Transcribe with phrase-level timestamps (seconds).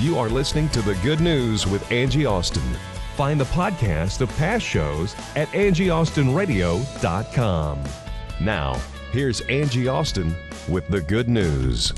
[0.00, 2.62] You are listening to The Good News with Angie Austin.
[3.16, 7.84] Find the podcast of past shows at angieaustinradio.com.
[8.40, 8.80] Now,
[9.12, 10.34] here's Angie Austin
[10.70, 11.92] with The Good News.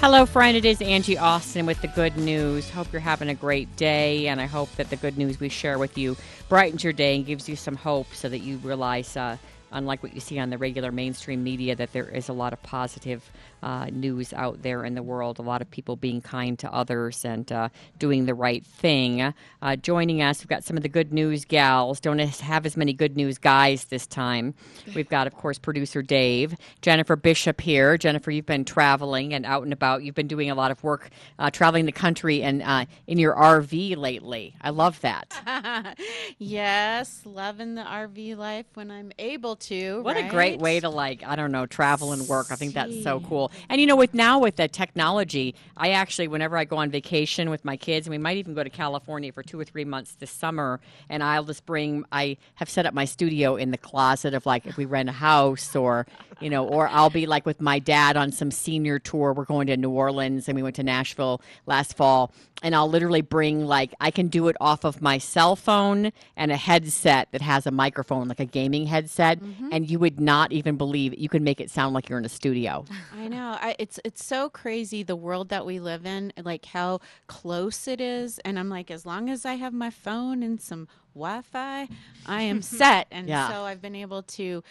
[0.00, 0.56] Hello, friend.
[0.56, 2.68] It is Angie Austin with the good news.
[2.68, 5.78] Hope you're having a great day, and I hope that the good news we share
[5.78, 6.16] with you
[6.48, 9.36] brightens your day and gives you some hope so that you realize, uh,
[9.70, 12.60] unlike what you see on the regular mainstream media, that there is a lot of
[12.64, 13.30] positive
[13.62, 15.38] uh, news out there in the world.
[15.38, 19.32] A lot of people being kind to others and uh, doing the right thing.
[19.62, 22.00] Uh, joining us, we've got some of the good news gals.
[22.00, 24.54] Don't have as many good news guys this time.
[24.94, 27.96] We've got, of course, producer Dave, Jennifer Bishop here.
[27.96, 30.02] Jennifer, you've been traveling and out and about.
[30.02, 33.34] You've been doing a lot of work uh, traveling the country and uh, in your
[33.34, 34.56] RV lately.
[34.60, 35.96] I love that.
[36.38, 40.02] yes, loving the RV life when I'm able to.
[40.02, 40.26] What right?
[40.26, 42.48] a great way to like I don't know travel and work.
[42.50, 43.51] I think that's so cool.
[43.68, 47.50] And you know, with now with the technology, I actually, whenever I go on vacation
[47.50, 50.16] with my kids, and we might even go to California for two or three months
[50.18, 52.04] this summer, and I'll just bring.
[52.12, 55.12] I have set up my studio in the closet of like if we rent a
[55.12, 56.06] house or
[56.40, 59.32] you know, or I'll be like with my dad on some senior tour.
[59.32, 63.20] We're going to New Orleans, and we went to Nashville last fall, and I'll literally
[63.22, 67.40] bring like I can do it off of my cell phone and a headset that
[67.42, 69.68] has a microphone, like a gaming headset, Mm-hmm.
[69.72, 71.18] and you would not even believe it.
[71.18, 72.84] you can make it sound like you're in a studio.
[73.16, 73.41] I know.
[73.60, 78.00] I, it's it's so crazy the world that we live in, like how close it
[78.00, 78.38] is.
[78.40, 81.88] And I'm like, as long as I have my phone and some Wi-Fi,
[82.26, 83.06] I am set.
[83.10, 83.48] And Yeah.
[83.48, 84.62] so I've been able to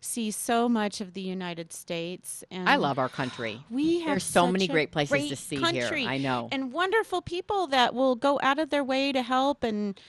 [0.00, 2.42] see so much of the United States.
[2.50, 3.60] And I love our country.
[3.70, 6.08] We have There's so many great places to great see here.
[6.08, 6.48] I know.
[6.50, 10.00] and wonderful people that will go out of their way to help and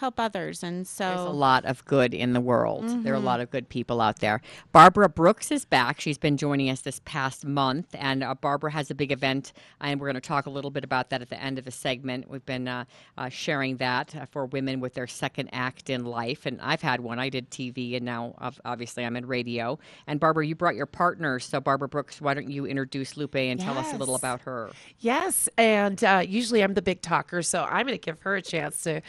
[0.00, 0.62] help others.
[0.62, 2.84] And so There's a lot of good in the world.
[3.04, 3.26] There are Mm-hmm.
[3.26, 4.40] a lot of good people out there.
[4.72, 6.00] Barbara Brooks is back.
[6.00, 10.00] She's been joining us this past month, and uh, Barbara has a big event, and
[10.00, 12.28] we're going to talk a little bit about that at the end of the segment.
[12.30, 12.84] We've been uh,
[13.18, 17.00] uh, sharing that uh, for women with their second act in life, and I've had
[17.00, 17.18] one.
[17.18, 19.78] I did TV, and now ob- obviously I'm in radio.
[20.06, 23.60] And Barbara, you brought your partner, so Barbara Brooks, why don't you introduce Lupe and
[23.60, 24.70] tell us a little about her?
[25.00, 28.42] Yes, and uh, usually I'm the big talker, so I'm going to give her a
[28.42, 29.00] chance to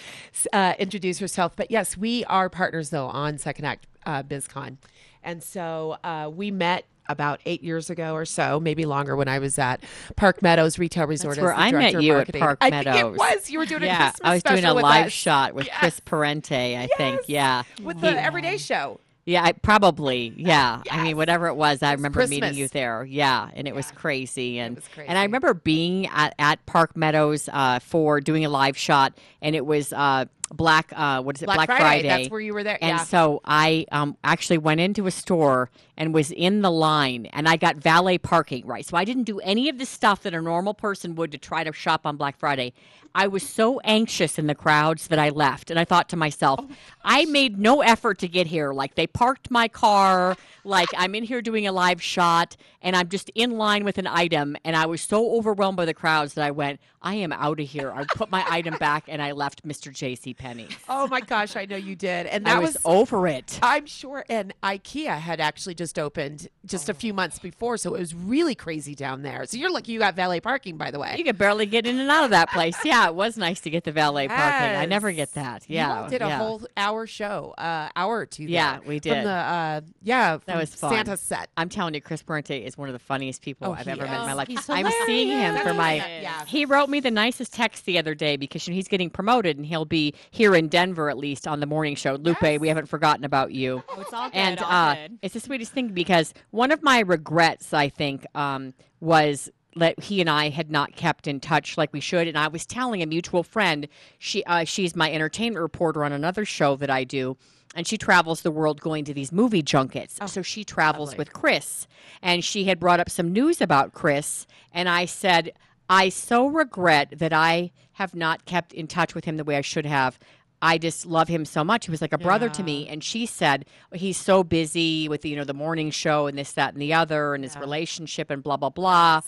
[0.52, 1.56] uh, introduce herself.
[1.56, 4.78] But yes, we are partners though on Second Act uh, BizCon,
[5.24, 9.40] and so uh, we met about eight years ago or so, maybe longer, when I
[9.40, 9.84] was at
[10.16, 11.38] Park Meadows Retail Resort.
[11.38, 12.34] as where the I met you at.
[12.34, 13.16] Park I think Meadows.
[13.16, 15.12] it was you were doing a yeah, Christmas I was doing a live us.
[15.12, 15.80] shot with Yes.
[15.80, 17.22] Chris Parente, I think.
[17.28, 17.64] Yeah.
[17.84, 19.00] with the Everyday Show.
[19.26, 20.34] Yeah, I, probably.
[20.36, 20.82] Yeah.
[20.90, 23.04] I mean, whatever it was, I remember meeting you there.
[23.04, 24.58] Yeah, and it was crazy.
[24.60, 28.76] And was and I remember being at, at Park Meadows uh, for doing a live
[28.78, 30.92] shot, and it was uh, Black.
[30.96, 31.46] Uh, what is it?
[31.46, 33.04] Black Friday, that's where you were there, And yeah.
[33.04, 37.58] so I um, actually went into a store and was in the line, and I
[37.58, 38.66] got valet parking.
[38.66, 38.86] Right.
[38.86, 41.64] So I didn't do any of the stuff that a normal person would to try
[41.64, 42.74] to shop on Black Friday.
[43.14, 46.66] I was so anxious in the crowds that I left, and I thought to myself,
[47.04, 48.72] I made no effort to get here.
[48.72, 53.10] Like they parked my car, like I'm in here doing a live shot, and I'm
[53.10, 56.46] just in line with an item, and I was so overwhelmed by the crowds that
[56.46, 57.92] I went, I am out of here.
[57.92, 59.94] I put my item back, and I left Mr.
[59.94, 60.34] J.C.
[60.42, 60.68] Penney.
[60.90, 63.60] Oh my gosh, I know you did, and I that was, was over it.
[63.62, 66.92] I'm sure, and IKEA had actually just opened just Oh.
[66.92, 69.46] a few months before, so it was really crazy down there.
[69.46, 71.16] So you're lucky you got valet parking, by the way.
[71.18, 72.76] You could barely get in and out of that place.
[72.84, 74.76] Yeah, it was nice to get the valet parking.
[74.78, 75.64] I never get that.
[75.68, 76.38] Yeah, all did a yeah.
[76.40, 78.44] whole hour show, uh, hour or two.
[78.46, 79.26] Yeah, there we From did.
[79.26, 80.92] the uh, yeah, That was fun.
[80.94, 81.50] Santa set.
[81.56, 84.20] I'm telling you, Chris Parente is one of the funniest people Oh, I've ever met
[84.22, 84.48] in my life.
[84.48, 85.96] He's I'm seeing him for my.
[85.96, 86.46] Yeah.
[86.46, 89.58] He wrote me the nicest text the other day because you know, he's getting promoted
[89.58, 92.16] and he'll be here in Denver at least on the morning show.
[92.16, 93.84] Lupe, we haven't forgotten about you.
[93.94, 94.38] Oh, it's all good.
[94.38, 95.20] and all uh, good.
[95.22, 100.22] it's the sweetest thing because one of my regrets, I think, um, was that he
[100.22, 102.28] and I had not kept in touch like we should.
[102.28, 103.88] And I was telling a mutual friend,
[104.18, 107.38] she uh, she's my entertainment reporter on another show that I do.
[107.76, 110.20] And she travels the world going to these movie junkets.
[110.26, 111.88] so she travels with Chris.
[112.22, 114.46] And she had brought up some news about Chris.
[114.74, 115.54] And I said,
[115.92, 119.62] I so regret that I have not kept in touch with him the way I
[119.62, 120.18] should have.
[120.62, 121.86] I just love him so much.
[121.86, 122.88] He was like a brother to me.
[122.88, 126.72] And she said he's so busy with you know the morning show and this, that,
[126.72, 129.20] and the other, and his relationship and blah blah blah.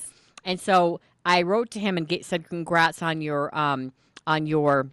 [0.46, 3.92] And so I wrote to him and get, said, "Congrats on your um,
[4.26, 4.88] on your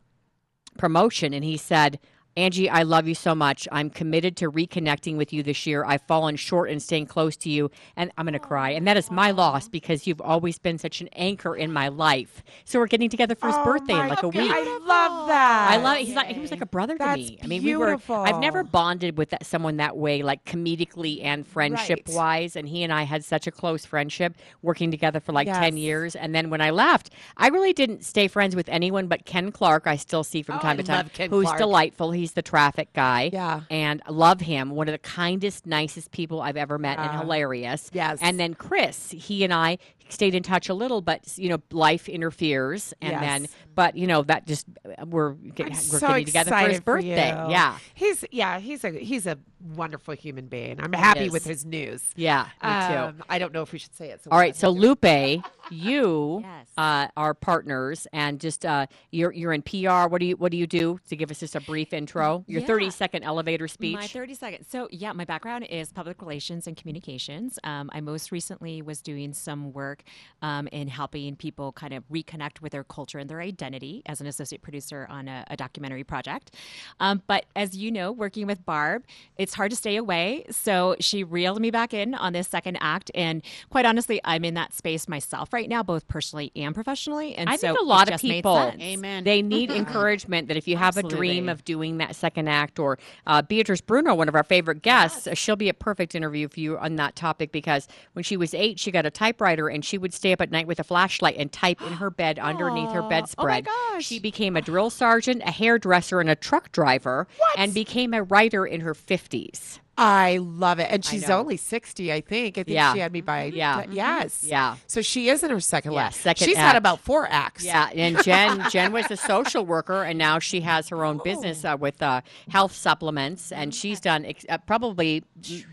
[0.77, 2.01] promotion." And he said,
[2.37, 3.67] Angie, I love you so much.
[3.73, 5.85] I'm committed to reconnecting with you this year.
[5.85, 8.71] I've fallen short in staying close to you, and I'm going to cry.
[8.71, 12.43] And that is my loss because you've always been such an anchor in my life.
[12.65, 14.51] So we're getting together for his Oh birthday in like a week.
[14.55, 15.69] I love that.
[15.73, 16.07] I love it.
[16.07, 17.39] He's like he was like a brother That's to me.
[17.43, 17.99] I mean, we were.
[18.09, 22.15] I've never bonded with that, someone that way, like comedically and friendship Right.
[22.17, 22.57] wise.
[22.57, 26.15] And he and I had such a close friendship, working together for like ten years.
[26.15, 29.87] And then when I left, I really didn't stay friends with anyone but Ken Clark.
[29.87, 31.59] I still see from Oh, time I to time, who's Clark.
[31.59, 32.13] delightful.
[32.21, 33.31] He's the traffic guy.
[33.33, 33.63] Yeah.
[33.71, 34.71] and love him.
[34.71, 37.21] One of the kindest, nicest people I've ever met, and ah.
[37.21, 37.91] hilarious.
[37.93, 38.19] Yes.
[38.21, 39.79] And then Chris, he and I
[40.11, 44.23] stayed in touch a little, but you know, life interferes, and then, but you know,
[44.23, 44.67] that just
[45.07, 47.31] we're get, we're so getting together for his birthday.
[47.31, 47.51] you.
[47.51, 49.39] Yeah, he's yeah, he's a he's a
[49.75, 50.81] wonderful human being.
[50.81, 52.03] I'm happy with his news.
[52.17, 53.01] yeah, me too.
[53.01, 54.23] Um, I don't know if we should say it.
[54.25, 54.79] So All we'll right, let so him.
[54.81, 56.67] Lupe, you Yes.
[56.77, 60.09] uh, are partners, and just uh, you're you're in PR.
[60.09, 62.45] What do you what do you do to give us just a brief intro?
[62.47, 62.67] Your Yeah.
[62.67, 63.95] thirty second elevator speech.
[63.97, 64.67] My 30 seconds.
[64.71, 67.59] So, yeah, my background is public relations and communications.
[67.65, 70.00] Um, I most recently was doing some work
[70.43, 74.27] um, in helping people kind of reconnect with their culture and their identity as an
[74.27, 76.55] associate producer on a, a documentary project.
[76.99, 79.05] Um, but as you know, working with Barb,
[79.37, 80.45] it's hard to stay away.
[80.51, 83.11] So, she reeled me back in on this second act.
[83.15, 87.35] And quite honestly, I'm in that space myself right now, both personally and professionally.
[87.35, 88.73] And I so think a lot of people.
[88.81, 89.25] Amen.
[89.25, 92.99] They need encouragement that if you have a dream of doing that second act, or
[93.27, 96.61] uh, Beatrice Bruno, one of our favorite guests, uh, she'll be a perfect interview for
[96.61, 99.99] you on that topic because when she was eight, she got a typewriter and she
[99.99, 103.03] would stay up at night with a flashlight and type in her bed underneath her
[103.09, 103.67] bedspread.
[103.69, 104.07] Oh my gosh.
[104.07, 107.27] She became a drill sergeant, a hairdresser, and a truck driver,
[107.59, 109.81] and became a writer in her 50s.
[109.99, 112.57] I love it, and she's only sixty, I think.
[112.57, 112.95] I think Yeah.
[112.95, 113.83] she had me by Yeah.
[113.83, 114.77] t- yes, Yeah.
[114.87, 116.15] So she is in her second Yeah, act.
[116.15, 116.67] second She's act.
[116.69, 117.65] had about four acts.
[117.65, 121.65] Yeah, and Jen Jen was a social worker, and now she has her own business
[121.67, 125.23] uh, with uh, health supplements, and she's done ex- uh, probably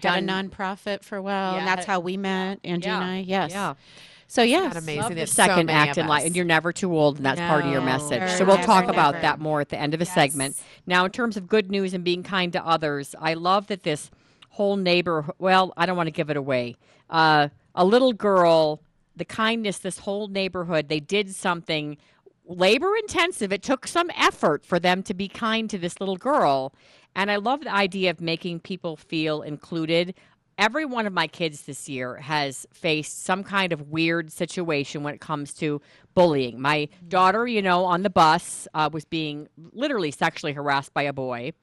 [0.01, 3.17] done a nonprofit for a while, Yeah, and that's how we met, Angie and I.
[3.19, 3.51] Yes.
[3.51, 3.75] yeah.
[4.29, 5.01] So yes, Not amazing.
[5.01, 7.39] Love the There's so second act in life, and you're never too old, and that's
[7.39, 8.29] part of your No, message.
[8.37, 10.61] So we'll talk never, about that more at the end of the segment.
[10.85, 14.11] Now, in terms of good news and being kind to others, I love that this
[14.49, 15.29] whole neighbor.
[15.39, 16.75] Well, I don't want to give it away.
[17.09, 18.81] Uh, a little girl,
[19.15, 21.97] the kindness, this whole neighborhood, they did something
[22.45, 23.53] labor intensive.
[23.53, 26.73] It took some effort for them to be kind to this little girl.
[27.15, 30.15] And I love the idea of making people feel included.
[30.57, 35.13] Every one of my kids this year has faced some kind of weird situation when
[35.13, 35.81] it comes to
[36.15, 36.59] bullying.
[36.59, 41.13] My daughter, you know, on the bus uh, was being literally sexually harassed by a
[41.13, 41.53] boy.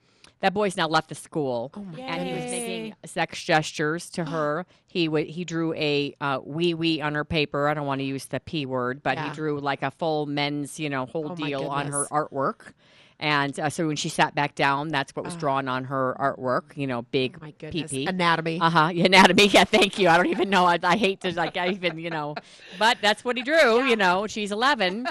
[0.41, 1.73] That boy's now left the school,
[2.06, 4.67] and he was making sex gestures to her.
[4.87, 7.67] He w- he drew a uh, wee wee on her paper.
[7.67, 9.25] I don't want to use the p word, but Yeah.
[9.25, 12.75] he drew like a full men's, you know, whole Oh, deal on her artwork.
[13.20, 16.76] And uh, so when she sat back down, that's what was drawn on her artwork.
[16.76, 17.90] You know, big Oh my goodness.
[17.90, 18.61] pee Anatomy.
[18.61, 18.90] uh huh.
[18.94, 19.46] Anatomy.
[19.55, 19.64] Yeah.
[19.64, 20.08] Thank you.
[20.08, 20.64] I don't even know.
[20.66, 22.34] I, I hate to like I even you know,
[22.78, 23.84] but that's what he drew.
[23.84, 25.06] You know, she's eleven,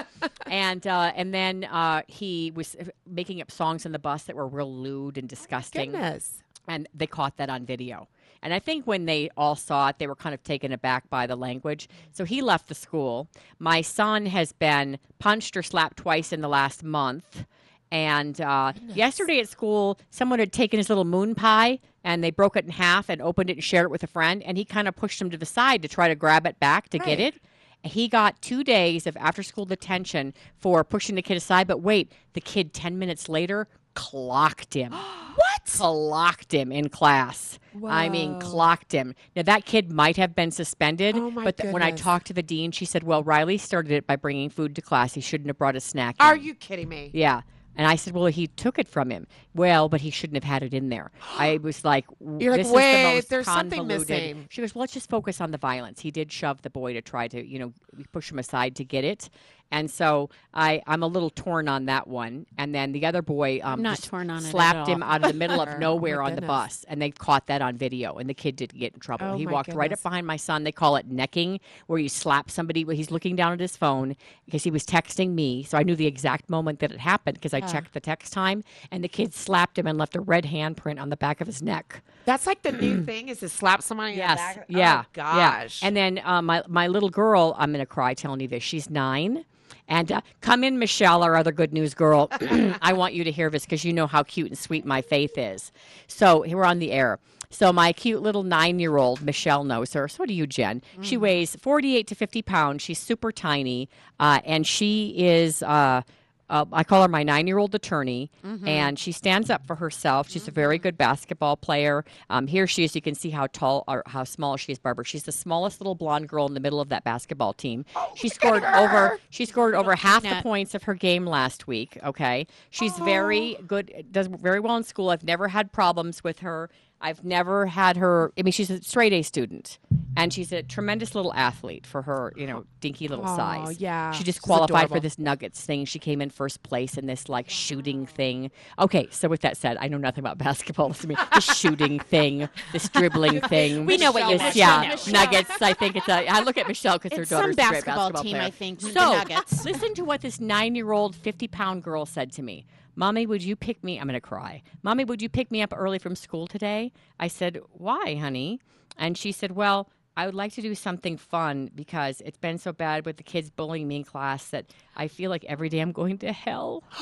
[0.46, 4.36] and uh, and then uh, he was uh, making up songs on the bus that
[4.36, 6.42] were real lewd and disgusting, Goodness.
[6.68, 8.08] and they caught that on video.
[8.42, 11.26] And I think when they all saw it, they were kind of taken aback by
[11.26, 11.88] the language.
[12.12, 13.26] So he left the school.
[13.58, 17.46] My son has been punched or slapped twice in the last month.
[17.94, 22.56] And uh, yesterday at school, someone had taken his little moon pie and they broke
[22.56, 24.42] it in half and opened it and shared it with a friend.
[24.42, 26.88] And he kind of pushed him to the side to try to grab it back
[26.88, 27.36] to get it.
[27.84, 31.68] He got two days of after school detention for pushing the kid aside.
[31.68, 34.90] But wait, the kid 10 minutes later clocked him.
[35.36, 35.64] what?
[35.64, 37.60] Clocked him in class.
[37.86, 39.14] I mean, clocked him.
[39.36, 42.32] Now, that kid might have been suspended, Oh, my but th- when I talked to
[42.32, 45.14] the dean, she said, Well, Riley started it by bringing food to class.
[45.14, 46.16] He shouldn't have brought a snack.
[46.18, 47.10] Are in." you kidding me?
[47.12, 47.42] Yeah.
[47.76, 49.26] And I said, well, he took it from him.
[49.54, 51.10] Well, but he shouldn't have had it in there.
[51.38, 52.06] I was like,
[52.38, 54.46] You're like, this is the "Wait, most there's something convoluted." missing.
[54.50, 56.00] She goes, well, let's just focus on the violence.
[56.00, 57.72] He did shove the boy to try to, you know,
[58.12, 59.28] push him aside to get it.
[59.74, 62.46] And so I, I'm a little torn on that one.
[62.56, 65.36] And then the other boy um, not just torn on slapped him out of the
[65.36, 66.84] middle of nowhere on the bus.
[66.86, 68.14] And they caught that on video.
[68.14, 69.26] And the kid didn't get in trouble.
[69.26, 70.62] Oh, he my walked right up behind my son.
[70.62, 72.84] They call it necking, where you slap somebody.
[72.94, 74.14] He's looking down at his phone
[74.44, 75.64] because he was texting me.
[75.64, 78.62] So I knew the exact moment that it happened because I checked the text time.
[78.92, 81.60] And the kid slapped him and left a red handprint on the back of his
[81.62, 82.00] neck.
[82.26, 84.38] That's like the new thing is to slap somebody in the Yes.
[84.38, 84.64] back.
[84.68, 85.02] Yeah.
[85.04, 85.82] Oh, gosh.
[85.82, 85.88] Yeah.
[85.88, 88.62] And then uh, my my little girl, I'm gonna cry telling you this.
[88.62, 89.44] She's nine.
[89.88, 92.28] And uh, come in, Michelle, our other good news girl.
[92.82, 95.36] I want you to hear this because you know how cute and sweet my faith
[95.36, 95.72] is.
[96.06, 97.18] So we're on the air.
[97.50, 100.08] So my cute little nine-year-old Michelle knows her.
[100.08, 100.82] So do you, Jen?
[101.02, 102.82] She weighs 48 to 50 pounds.
[102.82, 105.62] She's super tiny, uh, and she is.
[105.62, 106.02] Uh,
[106.50, 108.30] uh, I call her my nine year old attorney,
[108.66, 110.28] and she stands up for herself.
[110.30, 112.04] She's a very good basketball player.
[112.30, 112.94] Um, here she is.
[112.94, 115.04] You can see how tall or how small she is, Barbara.
[115.04, 117.84] She's the smallest little blonde girl in the middle of that basketball team.
[118.14, 119.18] she scored over.
[119.30, 121.98] She scored over half the points of her game last week.
[122.04, 124.06] Okay, she's very good.
[124.12, 125.10] Does very well in school.
[125.10, 126.70] I've never had problems with her.
[127.04, 128.32] I've never had her.
[128.38, 129.78] I mean, she's a straight A student,
[130.16, 133.78] and she's a tremendous little athlete for her, you know, dinky little size.
[133.78, 134.10] yeah.
[134.12, 135.84] she just qualified for this Nuggets thing.
[135.84, 138.50] She came in first place in this like shooting thing.
[138.78, 140.94] Okay, so with that said, I know nothing about basketball.
[140.94, 141.14] To me.
[141.34, 143.84] This shooting thing, this dribbling thing.
[143.86, 144.64] We know what you This- mean.
[144.64, 145.12] Yeah, Michelle.
[145.12, 145.60] Nuggets.
[145.62, 146.26] I think it's a.
[146.26, 148.42] I look at Michelle because her some daughter's a great basketball basketball team, player.
[148.44, 149.64] I think, the So Nuggets.
[149.64, 152.64] listen to what this nine-year-old, fifty-pound girl said to me.
[152.96, 153.98] Mommy, would you pick me?
[153.98, 154.62] I'm going to cry.
[154.82, 156.92] Mommy, would you pick me up early from school today?
[157.18, 158.60] I said, Why, honey?
[158.96, 162.72] And she said, Well, I would like to do something fun because it's been so
[162.72, 165.92] bad with the kids bullying me in class that I feel like every day I'm
[165.92, 166.84] going to hell.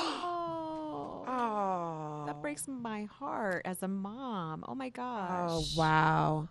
[1.25, 2.23] Oh, Oh.
[2.25, 4.63] that breaks my heart as a mom.
[4.67, 5.49] Oh my gosh.
[5.51, 6.47] Oh wow.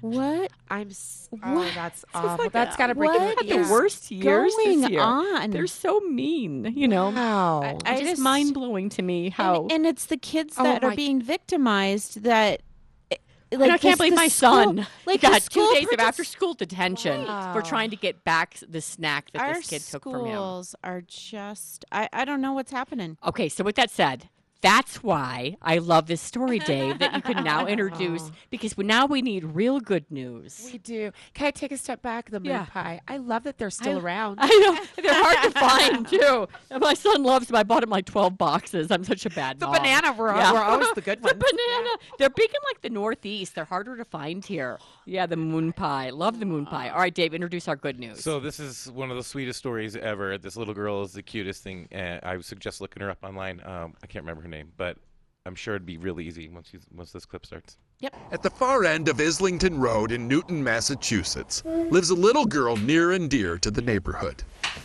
[0.00, 0.50] What?
[0.70, 0.88] I'm.
[1.30, 1.40] What?
[1.44, 2.44] Oh, that's awful.
[2.44, 5.00] like that's a- got to break what your had the worst years going this year.
[5.00, 5.50] on?
[5.50, 7.10] They're so mean, you know.
[7.10, 7.60] Wow.
[7.62, 9.62] I It's just, just- mind blowing to me how.
[9.62, 12.62] And, and it's the kids Oh that my- are being victimized that.
[13.10, 13.16] eh,
[13.52, 16.00] Like know, I can't this- believe my school- son like got two school days of
[16.00, 20.02] after school detention for trying to get back the snack that Our this kid took
[20.04, 20.32] from him.
[20.32, 21.84] schools are just.
[21.92, 23.18] I, I don't know what's happening.
[23.24, 24.28] Okay, so with that said,
[24.62, 29.06] that's why I love this story, Dave, that you can now introduce because we- now
[29.06, 30.70] we need real good news.
[30.72, 31.10] We do.
[31.34, 32.30] Can I take a step back?
[32.30, 32.64] The moon Yeah.
[32.66, 33.00] pie.
[33.08, 34.38] I love that they're still around.
[34.40, 36.48] I know they're hard to find too.
[36.70, 37.56] And my son loves them.
[37.56, 38.90] I bought him like twelve boxes.
[38.90, 39.76] I'm such a bad The mom.
[39.76, 40.52] banana were, Yeah.
[40.52, 41.90] were always the good ones The banana.
[42.18, 43.54] They're big in like the Northeast.
[43.54, 44.78] They're harder to find here.
[45.04, 46.10] Yeah, the moon pie.
[46.10, 46.90] Love the moon pie.
[46.90, 48.22] All right, Dave, introduce our good news.
[48.22, 50.38] So this is one of the sweetest stories ever.
[50.38, 51.88] This little girl is the cutest thing.
[51.90, 53.60] And I would suggest looking her up online.
[53.64, 54.96] Um, I can't remember her name, but
[55.44, 57.76] I'm sure it'd be really easy once you, once this clip starts.
[57.98, 58.16] Yep.
[58.32, 63.12] At the far end of Islington Road in Newton, Massachusetts, lives a little girl near
[63.12, 64.42] and dear to the neighborhood.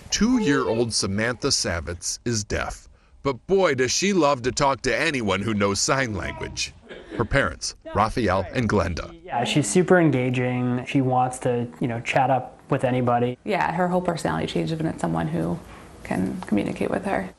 [0.09, 2.87] Two year old Samantha Savitz is deaf,
[3.23, 6.73] but boy, does she love to talk to anyone who knows sign language.
[7.17, 9.16] Her parents, Raphael and Glenda.
[9.37, 10.83] Yeah, she's super engaging.
[10.87, 13.37] She wants to, you know, chat up with anybody.
[13.45, 15.59] yeah, her whole personality changes when it's someone who
[16.03, 17.29] can communicate with her.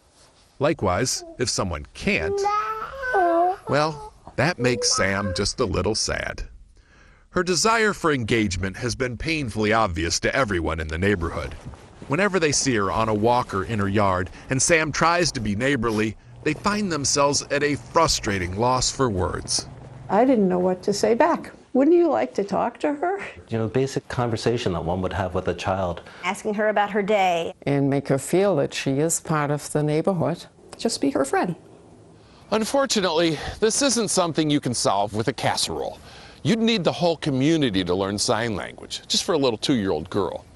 [0.61, 2.41] Likewise, if someone can't,
[3.69, 6.45] well, that makes Sam just a little sad.
[7.31, 11.55] Her desire for engagement has been painfully obvious to everyone in the neighborhood.
[12.07, 15.57] Whenever they see her on a walker in her yard and Sam tries to be
[15.57, 19.67] neighborly, they find themselves at a frustrating loss for words.
[20.09, 21.51] I didn't know what to say back.
[21.73, 23.21] Wouldn't you like to talk to her?
[23.49, 26.03] You know, basic conversation that one would have with a child.
[26.25, 27.55] asking her about her day.
[27.63, 30.47] And make her feel that she is part of the neighborhood.
[30.77, 31.55] Just be her friend.
[32.51, 35.99] Unfortunately, this isn't something you can solve with a casserole.
[36.43, 39.91] You'd need the whole community to learn sign language, just for a little two year
[39.91, 40.47] old girl.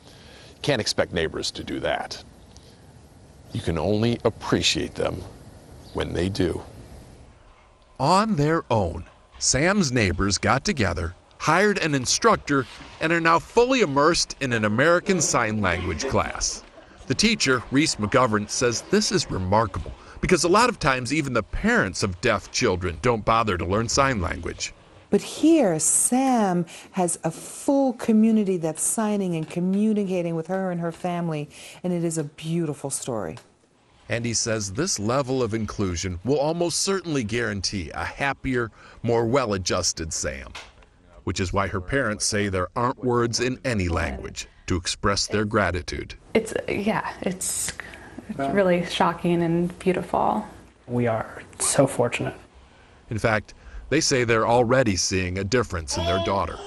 [0.62, 2.22] Can't expect neighbors to do that.
[3.52, 5.22] You can only appreciate them
[5.92, 6.62] when they do.
[8.00, 9.04] On their own,
[9.42, 12.64] Sam's neighbors got together, hired an instructor,
[13.00, 16.62] and are now fully immersed in an American Sign Language class.
[17.08, 21.42] The teacher, Reese McGovern, says this is remarkable because a lot of times even the
[21.42, 24.72] parents of deaf children don't bother to learn sign language.
[25.10, 30.92] But here, Sam has a full community that's signing and communicating with her and her
[30.92, 31.50] family,
[31.82, 33.38] and it is a beautiful story.
[34.08, 38.70] And he says this level of inclusion will almost certainly guarantee a happier,
[39.02, 40.52] more well adjusted Sam.
[41.24, 45.44] Which is why her parents say there aren't words in any language to express their
[45.44, 46.14] gratitude.
[46.34, 47.72] It's yeah, it's,
[48.28, 50.46] it's really shocking and beautiful.
[50.86, 52.34] We are so fortunate.
[53.10, 53.54] In fact,
[53.88, 56.58] they say they're already seeing a difference in their daughter.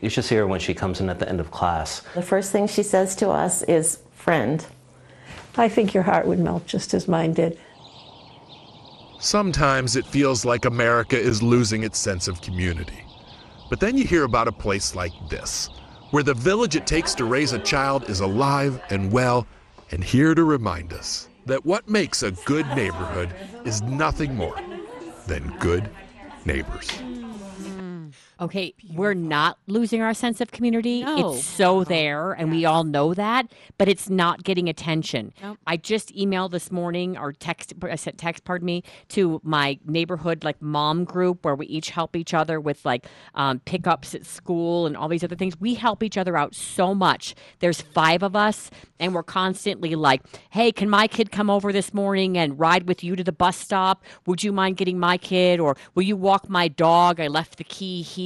[0.00, 2.00] You should see her when she comes in at the end of class.
[2.14, 4.64] The first thing she says to us is, friend.
[5.56, 7.58] I think your heart would melt just as mine did.
[9.18, 13.02] Sometimes it feels like America is losing its sense of community.
[13.70, 15.70] But then you hear about a place like this,
[16.10, 19.46] where the village it takes to raise a child is alive and well
[19.90, 23.34] and here to remind us that what makes a good neighborhood
[23.64, 24.58] is nothing more
[25.26, 25.88] than good
[26.44, 26.90] neighbors.
[28.38, 31.02] Okay, we're not losing our sense of community.
[31.02, 31.32] No.
[31.32, 35.32] It's so there, and we all know that, but it's not getting attention.
[35.42, 35.56] Nope.
[35.66, 40.44] I just emailed this morning or text, I sent text, pardon me, to my neighborhood
[40.44, 44.86] like mom group where we each help each other with like um, pickups at school
[44.86, 45.58] and all these other things.
[45.58, 47.34] We help each other out so much.
[47.60, 51.94] There's five of us, and we're constantly like, hey, can my kid come over this
[51.94, 54.04] morning and ride with you to the bus stop?
[54.26, 55.58] Would you mind getting my kid?
[55.58, 57.18] Or will you walk my dog?
[57.18, 58.25] I left the key here.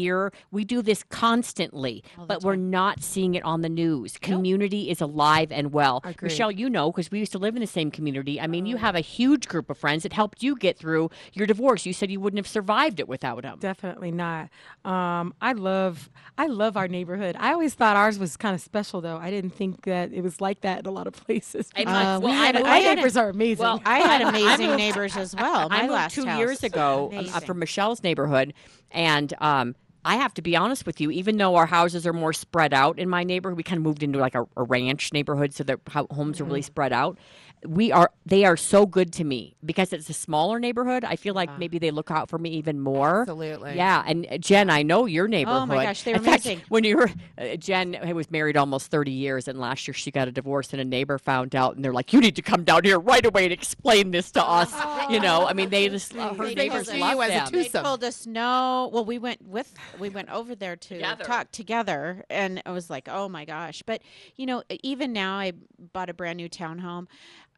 [0.50, 4.16] We do this constantly, but we're not seeing it on the news.
[4.20, 6.00] Community is alive and well.
[6.04, 6.22] Agreed.
[6.30, 8.40] Michelle, you know, because we used to live in the same community.
[8.40, 11.46] I mean, you have a huge group of friends that helped you get through your
[11.46, 11.86] divorce.
[11.86, 13.58] You said you wouldn't have survived it without them.
[13.60, 14.48] Definitely not.
[14.84, 17.36] Um, I love I love our neighborhood.
[17.38, 19.16] I always thought ours was kind of special, though.
[19.18, 21.70] I didn't think that it was like that in a lot of places.
[21.76, 23.62] Uh, must- we well, had I moved- I Our had a- neighbors are amazing.
[23.62, 25.68] Well, I had amazing neighbors as well.
[25.68, 26.38] My I moved last two house.
[26.38, 27.40] years ago uh, Amazing.
[27.42, 28.54] from Michelle's neighborhood,
[28.90, 31.10] and um, I have to be honest with you.
[31.10, 34.02] Even though our houses are more spread out in my neighborhood, we kind of moved
[34.02, 36.66] into like a, a ranch neighborhood, so the ho- homes are really mm-hmm.
[36.66, 37.18] spread out.
[37.66, 41.04] We are they are so good to me because it's a smaller neighborhood.
[41.04, 43.22] I feel like maybe they look out for me even more.
[43.22, 43.74] Absolutely.
[43.76, 45.62] Yeah, and uh, Jen, I know your neighborhood.
[45.62, 49.10] Oh my gosh, they're In fact, when you were uh, Jen was married almost 30
[49.10, 51.92] years and last year she got a divorce and a neighbor found out and they're
[51.92, 54.72] like you need to come down here right away and explain this to us
[55.10, 57.62] you know i mean they just her They neighbors told love you as a them
[57.62, 58.90] They told us no.
[58.92, 61.24] Well, we went with we went over there to Together.
[61.24, 63.82] talk together, and I was like, oh my gosh.
[63.82, 64.02] But
[64.36, 65.52] you know, even now, I
[65.92, 67.06] bought a brand new townhome.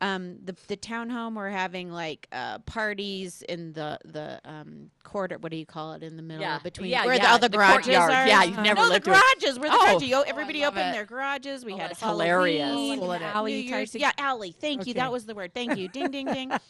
[0.02, 5.38] Um, the the townhome we're having like uh, parties in the the um, quarter.
[5.38, 6.58] What do you call it in the middle Yeah.
[6.58, 8.10] between Yeah, where the, yeah, all the, the garages courtyard.
[8.12, 8.26] are?
[8.26, 9.22] Yeah, you've never no, lived the through it.
[9.40, 9.58] garages.
[9.60, 9.86] Where the Oh.
[9.86, 10.08] garages?
[10.08, 10.92] Yo, everybody love opened it.
[10.94, 11.64] their garages.
[11.64, 12.62] We Oh, had that's hilarious.
[12.68, 14.52] Halloween, New alley type Year's- Yeah, alley.
[14.52, 14.94] Thank you.
[14.94, 15.54] That was the word.
[15.54, 15.88] Thank you.
[15.88, 16.52] ding, ding, ding.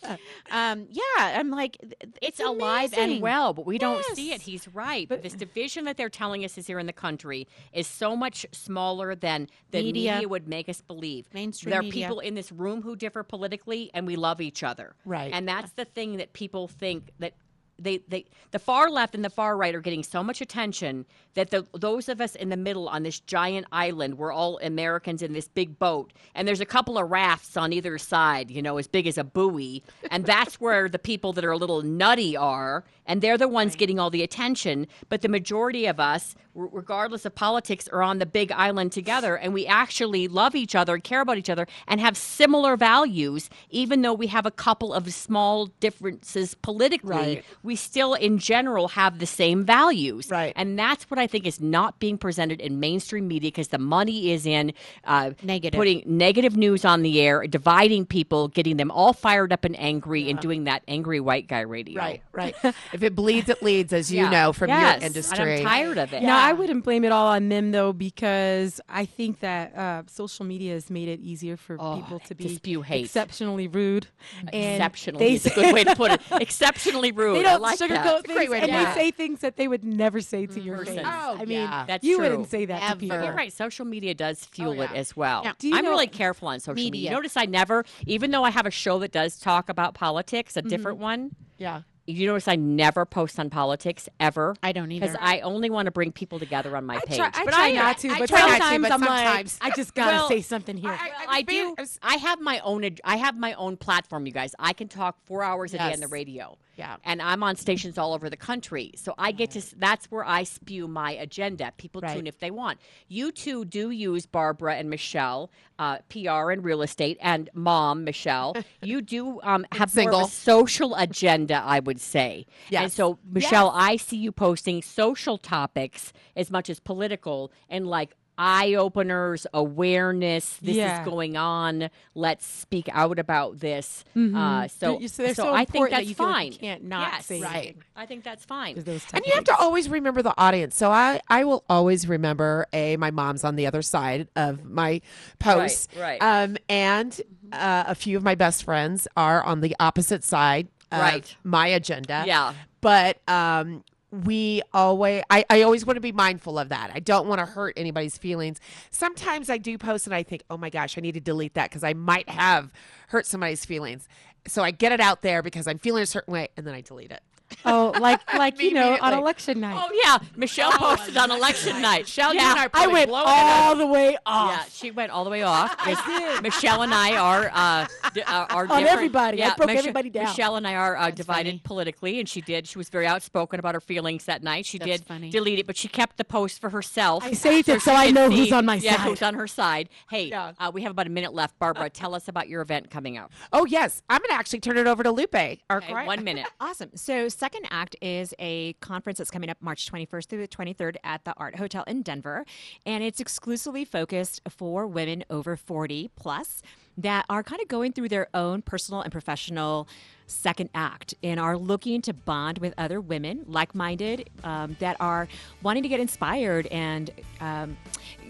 [0.51, 1.03] Um, yeah,
[1.39, 4.43] I'm like, th- th- it's alive and well, but we don't see it.
[4.43, 5.09] He's right.
[5.09, 8.45] But this division that they're telling us is here in the country is so much
[8.53, 10.15] smaller than the Media.
[10.15, 11.27] media, would make us believe.
[11.33, 12.07] Mainstream there are media.
[12.07, 14.95] people in this room who differ politically, and we love each other.
[15.05, 15.33] Right.
[15.33, 17.35] And that's the thing that people think that.
[17.83, 21.51] They, they, the far left and the far right are getting so much attention that
[21.51, 25.33] the, those of us in the middle on this giant island, we're all Americans in
[25.33, 28.87] this big boat, and there's a couple of rafts on either side, you know, as
[28.87, 32.85] big as a buoy, and that's where the people that are a little nutty are,
[33.07, 34.87] and they're the ones getting all the attention.
[35.09, 39.37] But the majority of us, r- regardless of politics, are on the big island together,
[39.37, 44.03] and we actually love each other, care about each other, and have similar values, even
[44.03, 47.11] though we have a couple of small differences politically.
[47.11, 47.45] Right.
[47.62, 50.31] We still, in general, have the same values.
[50.31, 50.52] Right.
[50.57, 54.31] And that's what I think is not being presented in mainstream media because the money
[54.33, 54.73] is in
[55.05, 55.76] uh, Negative.
[55.79, 60.29] putting negative news on the air, dividing people, getting them all fired up and angry,
[60.31, 61.99] and doing that angry white guy radio.
[61.99, 62.55] Right, right.
[62.92, 64.31] if it bleeds, it leads, as you Yeah.
[64.31, 65.01] know from Yes.
[65.01, 65.38] your industry.
[65.59, 66.23] And I'm tired of it.
[66.23, 70.44] No, I wouldn't blame it all on them though, because I think that uh, social
[70.44, 73.05] media has made it easier for people to be spew hate.
[73.07, 74.07] exceptionally rude.
[74.53, 75.25] Exceptionally.
[75.29, 76.20] they It's a good way to put it.
[76.33, 77.37] Exceptionally rude.
[77.37, 77.90] They don't like that.
[77.90, 78.94] sugarcoat things, and put they it.
[78.94, 80.96] say things that they would never say to your Person.
[80.96, 81.07] face.
[81.07, 81.85] Oh, I mean, yeah.
[81.87, 82.29] That's you true.
[82.29, 83.22] wouldn't say that to people.
[83.22, 83.53] You're right.
[83.53, 85.42] Social media does fuel it as well.
[85.44, 85.53] Yeah.
[85.59, 86.90] Do you I'm know- really careful on social media.
[86.92, 87.11] Media.
[87.11, 90.57] You notice I never, even though I have a show that does talk about politics,
[90.57, 91.03] a different Mm-hmm.
[91.03, 91.37] one.
[91.59, 91.83] Yeah.
[92.05, 94.57] You notice I never post on politics ever.
[94.61, 95.07] I don't either.
[95.07, 97.16] Because I only want to bring people together on my page.
[97.18, 98.98] Try, I but try I, not to, I but try not to, sometimes but I'm
[99.01, 99.61] sometimes.
[99.62, 100.90] like, I just gotta Well, say something here.
[100.90, 101.77] Well, I do.
[102.03, 102.85] I have my own.
[103.05, 104.27] I have my own platform.
[104.27, 106.59] You guys, I can talk four hours a day on the radio.
[106.77, 106.97] Yeah.
[107.05, 109.63] and I'm on stations all over the country, so I get to.
[109.77, 111.73] That's where I spew my agenda.
[111.77, 112.17] People Right.
[112.17, 112.79] tune if they want.
[113.09, 118.57] You two do use Barbara and Michelle, uh, PR and real estate, and Mom Michelle.
[118.83, 122.47] you do um, have more of a social agenda, I would say.
[122.73, 128.15] And so, Michelle, I see you posting social topics as much as political, and like
[128.44, 130.57] eye openers, awareness.
[130.61, 131.00] This Yeah.
[131.00, 131.90] is going on.
[132.16, 134.05] Let's speak out about this.
[134.16, 134.35] Mhm.
[134.37, 136.52] Uh, so, They're- so so I think important that that's you feel like fine.
[136.52, 137.26] you can't not yes.
[137.26, 137.55] say Right.
[137.55, 137.83] anything.
[137.94, 138.76] I think that's fine.
[138.76, 140.76] And you have to always remember the audience.
[140.76, 145.00] So I, I will always remember a my mom's on the other side of my
[145.38, 146.18] posts, right.
[146.20, 147.20] Um, and
[147.52, 151.37] uh, a few of my best friends are on the opposite side of Right.
[151.44, 152.24] my agenda.
[152.26, 152.55] Yeah.
[152.81, 156.90] but um, we always I, I always want to be mindful of that.
[156.94, 158.61] I don't want to hurt anybody's feelings.
[158.90, 161.70] Sometimes I do post and I think, oh my gosh, I need to delete that
[161.70, 162.72] because I might have
[163.09, 164.07] hurt somebody's feelings.
[164.46, 166.83] So I get it out there because I'm feeling a certain way and then I
[166.83, 167.22] delete it.
[167.65, 169.77] Oh, like like you know on election night.
[169.79, 172.03] Oh yeah, Michelle posted on election night.
[172.03, 173.79] Michelle, you yeah, and I are I went blowing all up.
[173.79, 174.51] the way off.
[174.51, 175.77] Yeah, she went all the way off.
[175.87, 178.87] Yes, Michelle and I are uh, d- uh, are On different.
[178.88, 179.43] everybody.
[179.43, 180.25] I Yeah, broke Mich- everybody down.
[180.25, 181.61] Michelle and I are uh, divided funny.
[181.65, 182.67] politically, and she did.
[182.67, 184.65] She was very outspoken about her feelings that night.
[184.67, 185.31] She That's did funny.
[185.31, 187.25] delete it, but she kept the post for herself.
[187.25, 189.01] I saved it so I could know who's on my yeah, side.
[189.09, 189.88] who's on her side.
[190.09, 190.53] Hey, Yeah.
[190.59, 191.59] uh, we have about a minute left.
[191.59, 193.31] Barbara, tell us about your event coming up.
[193.53, 195.35] Oh yes, I'm gonna actually turn it over to Lupe.
[195.69, 196.47] Our Okay, one minute.
[196.61, 196.91] Awesome.
[196.95, 201.24] So, Second Act is a conference that's coming up March 21st through the 23rd at
[201.24, 202.44] the Art Hotel in Denver.
[202.87, 206.62] And it's exclusively focused for women over 40 plus
[206.96, 209.88] that are kind of going through their own personal and professional
[210.26, 215.26] second act and are looking to bond with other women, like minded, um, that are
[215.64, 217.76] wanting to get inspired and um,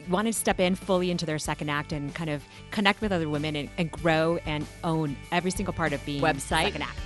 [0.09, 3.29] wanting to step in fully into their second act and kind of connect with other
[3.29, 6.64] women and, and grow and own every single part of being Website?
[6.64, 6.98] second act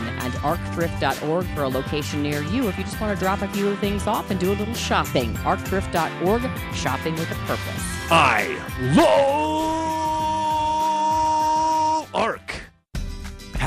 [0.07, 3.75] and arcthrift.org for a location near you if you just want to drop a few
[3.77, 5.33] things off and do a little shopping.
[5.35, 6.41] arcthrift.org,
[6.73, 7.83] shopping with a purpose.
[8.09, 8.57] I
[8.95, 9.90] love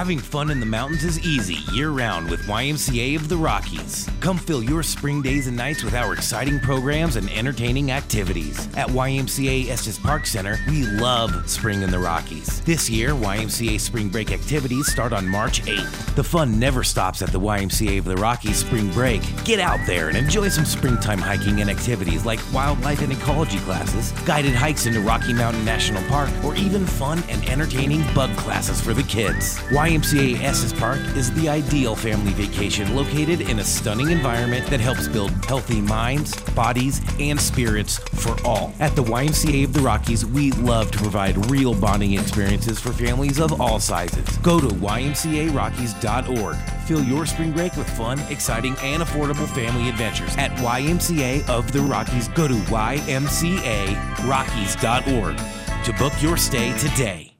[0.04, 4.06] Having fun in the mountains is easy year round with YMCA of the Rockies.
[4.20, 8.68] Come fill your spring days and nights with our exciting programs and entertaining activities.
[8.76, 12.60] At YMCA Estes Park Center, we love spring in the Rockies.
[12.64, 16.14] This year, YMCA spring break activities start on March 8th.
[16.16, 19.22] The fun never stops at the YMCA of the Rockies spring break.
[19.46, 24.12] Get out there and enjoy some springtime hiking and activities like wildlife and ecology classes,
[24.26, 28.92] guided hikes into Rocky Mountain National Park, or even fun and entertaining bug classes for
[28.92, 29.56] the kids.
[29.70, 35.06] YMCA Estes Park is the ideal family vacation located in a stunning environment that helps
[35.06, 38.74] build healthy minds, bodies, and spirits for all.
[38.80, 43.38] At the YMCA of the Rockies, we love to provide real bonding experiences for families
[43.38, 44.26] of all sizes.
[44.38, 46.56] Go to ymcarockies.org.
[46.86, 51.80] Fill your spring break with fun, exciting, and affordable family adventures at YMCA of the
[51.80, 52.26] Rockies.
[52.28, 55.36] Go to ymcarockies.org
[55.84, 57.30] to book your stay today.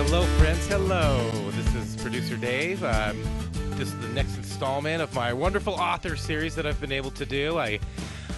[0.00, 0.47] Hello, friends.
[0.68, 1.50] Hello.
[1.52, 2.84] This is producer Dave.
[2.84, 3.16] Um,
[3.70, 7.24] this is the next installment of my wonderful author series that I've been able to
[7.24, 7.56] do.
[7.56, 7.80] I,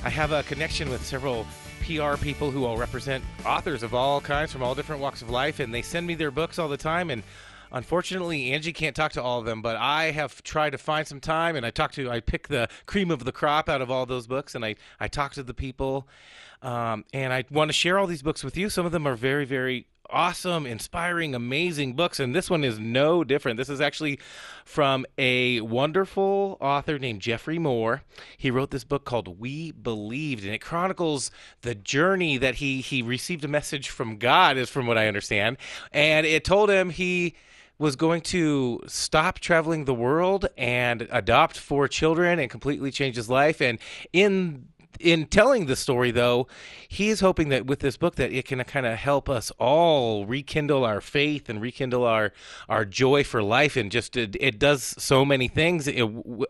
[0.04, 1.44] I have a connection with several
[1.84, 5.58] PR people who all represent authors of all kinds from all different walks of life,
[5.58, 7.10] and they send me their books all the time.
[7.10, 7.24] And
[7.72, 11.18] unfortunately, Angie can't talk to all of them, but I have tried to find some
[11.18, 14.06] time, and I talk to, I pick the cream of the crop out of all
[14.06, 16.06] those books, and I, I talk to the people,
[16.62, 18.70] um, and I want to share all these books with you.
[18.70, 22.20] Some of them are very, very awesome, inspiring, amazing books.
[22.20, 23.56] And this one is no different.
[23.56, 24.18] This is actually
[24.64, 28.02] from a wonderful author named Jeffrey Moore.
[28.36, 31.30] He wrote this book called We Believed, and it chronicles
[31.62, 35.56] the journey that he he received a message from God, is from what I understand.
[35.92, 37.34] And it told him he
[37.78, 43.30] was going to stop traveling the world and adopt four children and completely change his
[43.30, 43.62] life.
[43.62, 43.78] And
[44.12, 44.66] in
[44.98, 46.46] in telling the story though
[46.88, 50.26] he is hoping that with this book that it can kind of help us all
[50.26, 52.32] rekindle our faith and rekindle our
[52.68, 53.76] our joy for life.
[53.76, 56.02] And just it, it does so many things it,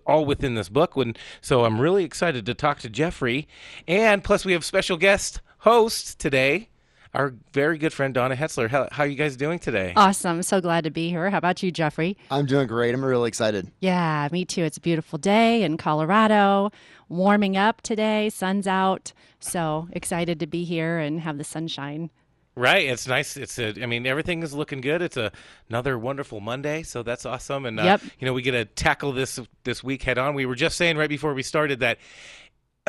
[0.07, 0.97] all within this book.
[0.97, 3.47] When so i'm really excited to talk to jeffrey.
[3.87, 6.70] And plus we have special guest host today
[7.15, 10.43] our very good friend donna hetzler how, how are you guys doing today Awesome.
[10.43, 11.29] So glad to be here.
[11.31, 12.17] How about you, Jeffrey?
[12.31, 12.95] I'm doing great.
[12.95, 13.71] I'm really excited.
[13.81, 14.63] Yeah, me too.
[14.63, 16.71] It's a beautiful day in Colorado,
[17.09, 19.13] warming up today, sun's out.
[19.41, 22.11] So excited to be here and have the sunshine.
[22.57, 23.37] Right, it's nice.
[23.37, 25.03] It's a, I mean, everything is looking good.
[25.03, 25.31] It's a,
[25.69, 27.65] another wonderful Monday, so that's awesome.
[27.65, 28.03] And uh, Yep.
[28.19, 30.35] you know, we get to tackle this this week head on.
[30.35, 31.99] We were just saying right before we started that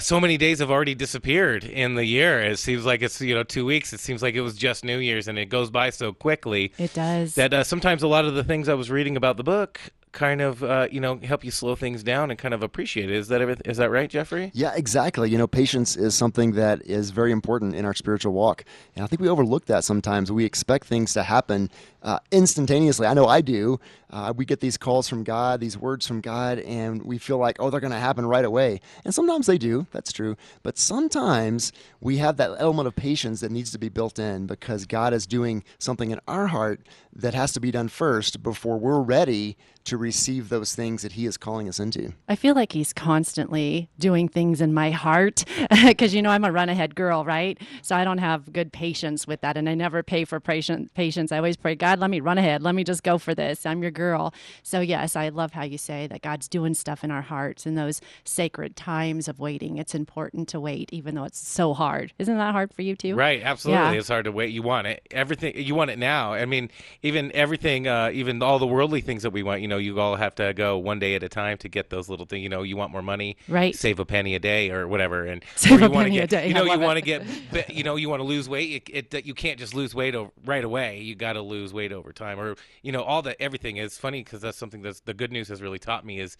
[0.01, 2.41] so many days have already disappeared in the year.
[2.41, 3.93] It seems like it's you know two weeks.
[3.93, 6.73] It seems like it was just New Year's, and it goes by so quickly.
[6.77, 7.35] It does.
[7.35, 9.79] That uh, sometimes a lot of the things I was reading about the book
[10.11, 13.15] kind of uh, you know help you slow things down and kind of appreciate it.
[13.15, 14.51] Is that right, Jeffrey?
[14.53, 15.29] Yeah, exactly.
[15.29, 19.07] You know, patience is something that is very important in our spiritual walk, and I
[19.07, 20.31] think we overlook that sometimes.
[20.31, 21.69] We expect things to happen
[22.01, 23.07] uh, instantaneously.
[23.07, 23.79] I know I do.
[24.09, 27.57] Uh, we get these calls from God, these words from God, and we feel like,
[27.59, 28.81] oh, they're going to happen right away.
[29.05, 29.87] And sometimes they do.
[29.91, 30.35] That's true.
[30.63, 34.85] But sometimes we have that element of patience that needs to be built in because
[34.85, 36.81] God is doing something in our heart
[37.13, 41.25] that has to be done first before we're ready to receive those things that He
[41.25, 42.13] is calling us into.
[42.27, 45.43] I feel like he's constantly doing things in my heart
[45.85, 47.57] because you know I'm a run ahead girl, right?
[47.81, 51.31] So I don't have good patience with that, and I never pay for patience.
[51.31, 53.65] I always pray, God, let me run ahead, let me just go for this.
[53.65, 54.33] I'm your girl.
[54.63, 57.75] So yes, I love how you say that God's doing stuff in our hearts in
[57.75, 59.77] those sacred times of waiting.
[59.77, 62.13] It's important to wait, even though it's so hard.
[62.19, 63.15] Isn't that hard for you too?
[63.15, 63.93] Right, absolutely.
[63.93, 63.99] Yeah.
[63.99, 64.51] It's hard to wait.
[64.51, 65.07] You want it.
[65.11, 66.33] Everything you want it now.
[66.33, 66.69] I mean,
[67.01, 69.61] even everything, uh, even all the worldly things that we want.
[69.61, 72.09] You know, you all have to go one day at a time to get those
[72.09, 72.43] little things.
[72.43, 73.75] You know, you want more money, Right.
[73.75, 76.47] Save a penny a day or whatever, and Save a penny a get, day.
[76.47, 77.23] You know, you want to get,
[77.69, 78.89] you know, you want to lose weight.
[78.89, 80.99] It, it you can't just lose weight right away.
[80.99, 84.23] You got to lose weight over time, or you know, all the everything is funny
[84.23, 86.35] because that's something that's the good news has really taught me is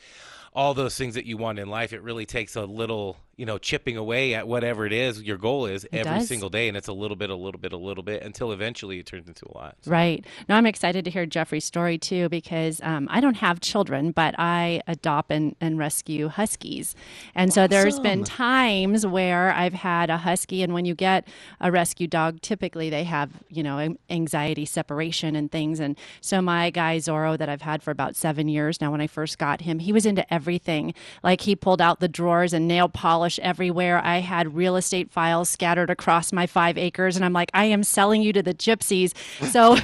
[0.54, 1.94] all those things that you want in life.
[1.94, 5.66] It really takes a little, you know, chipping away at whatever it is your goal
[5.66, 6.28] is It every does.
[6.28, 9.00] single day, and it's a little bit, a little bit, a little bit until eventually
[9.00, 9.78] it turns into a lot.
[9.88, 10.24] Right.
[10.48, 14.36] Now I'm excited to hear Jeffrey's story too because um, I don't have children, but
[14.38, 16.94] I adopt and, and rescue huskies.
[17.34, 21.28] And so there's been times where I've had a husky, and when you get
[21.60, 25.80] a rescue dog, typically they have, you know, anxiety separation and things.
[25.80, 29.08] And so my guy Zorro that I've had for about seven years now, when I
[29.08, 30.94] first got him, he was into everything.
[31.24, 34.04] Like he pulled out the drawers and nail polish everywhere.
[34.04, 37.84] I had real estate files scattered across my five acres, and I'm like, I am
[37.84, 39.14] selling you to the gypsies.
[39.52, 39.78] So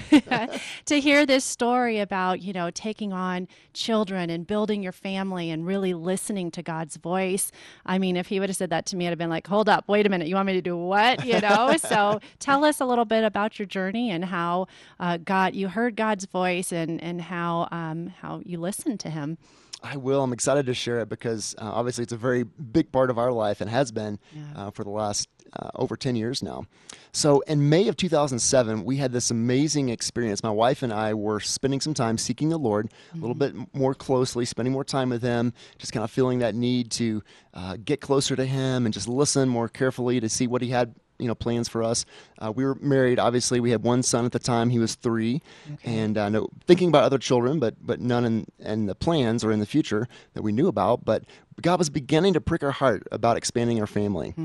[0.85, 5.65] to hear this story about, you know, taking on children and building your family and
[5.65, 7.51] really listening to God's voice.
[7.85, 9.69] I mean, if he would have said that to me, I'd have been like, hold
[9.69, 11.25] up, wait a minute, you want me to do what?
[11.25, 11.77] You know?
[11.89, 14.67] so tell us a little bit about your journey and how
[14.99, 19.37] uh, God, you heard God's voice and, and how, um, how you listened to him.
[19.83, 20.23] I will.
[20.23, 23.31] I'm excited to share it because uh, obviously it's a very big part of our
[23.31, 24.17] life and has been
[24.55, 26.65] uh, for the last uh, over 10 years now.
[27.11, 30.43] So in May of 2007, we had this amazing experience.
[30.43, 33.93] My wife and I were spending some time seeking the Lord a little bit more
[33.93, 38.01] closely, spending more time with Him, just kind of feeling that need to uh, get
[38.01, 41.35] closer to Him and just listen more carefully to see what He had you know
[41.35, 42.05] plans for us.
[42.39, 43.19] Uh, we were married.
[43.19, 44.69] Obviously, we had one son at the time.
[44.69, 45.41] He was three,
[45.83, 49.51] and uh, no, thinking about other children, but but none in, in the plans or
[49.51, 51.05] in the future that we knew about.
[51.05, 51.23] But
[51.61, 54.35] God was beginning to prick our heart about expanding our family.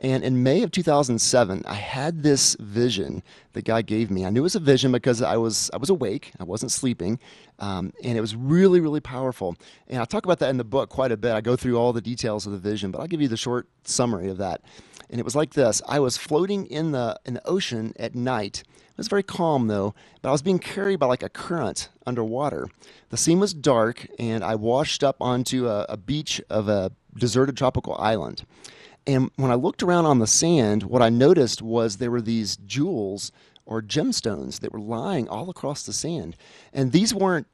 [0.00, 4.24] And in May of 2007, I had this vision that God gave me.
[4.24, 6.32] I knew it was a vision because I was I was awake.
[6.40, 7.18] I wasn't sleeping,
[7.58, 9.56] um, and it was really really powerful.
[9.88, 11.32] And I talk about that in the book quite a bit.
[11.32, 13.68] I go through all the details of the vision, but I'll give you the short
[13.84, 14.60] summary of that.
[15.10, 18.62] And it was like this: I was floating in the in the ocean at night.
[18.66, 22.68] It was very calm though, but I was being carried by like a current underwater.
[23.10, 27.56] The scene was dark, and I washed up onto a, a beach of a deserted
[27.56, 28.44] tropical island.
[29.06, 32.56] And when I looked around on the sand, what I noticed was there were these
[32.56, 33.32] jewels
[33.66, 36.36] or gemstones that were lying all across the sand.
[36.72, 37.46] And these weren't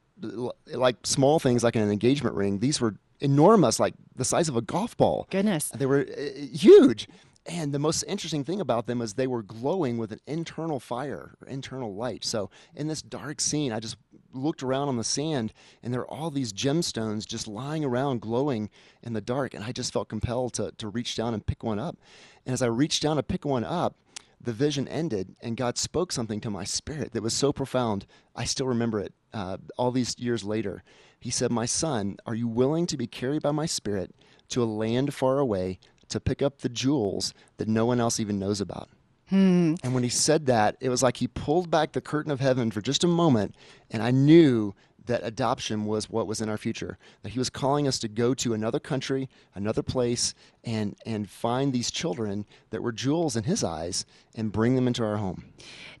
[0.67, 4.61] like small things like an engagement ring, these were enormous, like the size of a
[4.61, 5.27] golf ball.
[5.29, 5.69] Goodness.
[5.69, 6.21] They were uh,
[6.53, 7.07] huge.
[7.45, 11.35] And the most interesting thing about them is they were glowing with an internal fire
[11.41, 12.23] or internal light.
[12.23, 13.97] So in this dark scene, I just
[14.31, 18.69] looked around on the sand and there are all these gemstones just lying around glowing
[19.01, 19.55] in the dark.
[19.55, 21.97] And I just felt compelled to, to reach down and pick one up.
[22.45, 23.95] And as I reached down to pick one up,
[24.43, 28.05] the vision ended and God spoke something to my spirit that was so profound.
[28.35, 30.83] I still remember it uh, all these years later.
[31.19, 34.13] He said, My son, are you willing to be carried by my spirit
[34.49, 38.39] to a land far away to pick up the jewels that no one else even
[38.39, 38.89] knows about?
[39.29, 39.75] Hmm.
[39.81, 42.69] And when he said that, it was like he pulled back the curtain of heaven
[42.69, 43.55] for just a moment,
[43.89, 46.97] and I knew that adoption was what was in our future.
[47.23, 50.33] That he was calling us to go to another country, another place,
[50.63, 55.03] and and find these children that were jewels in his eyes and bring them into
[55.03, 55.45] our home.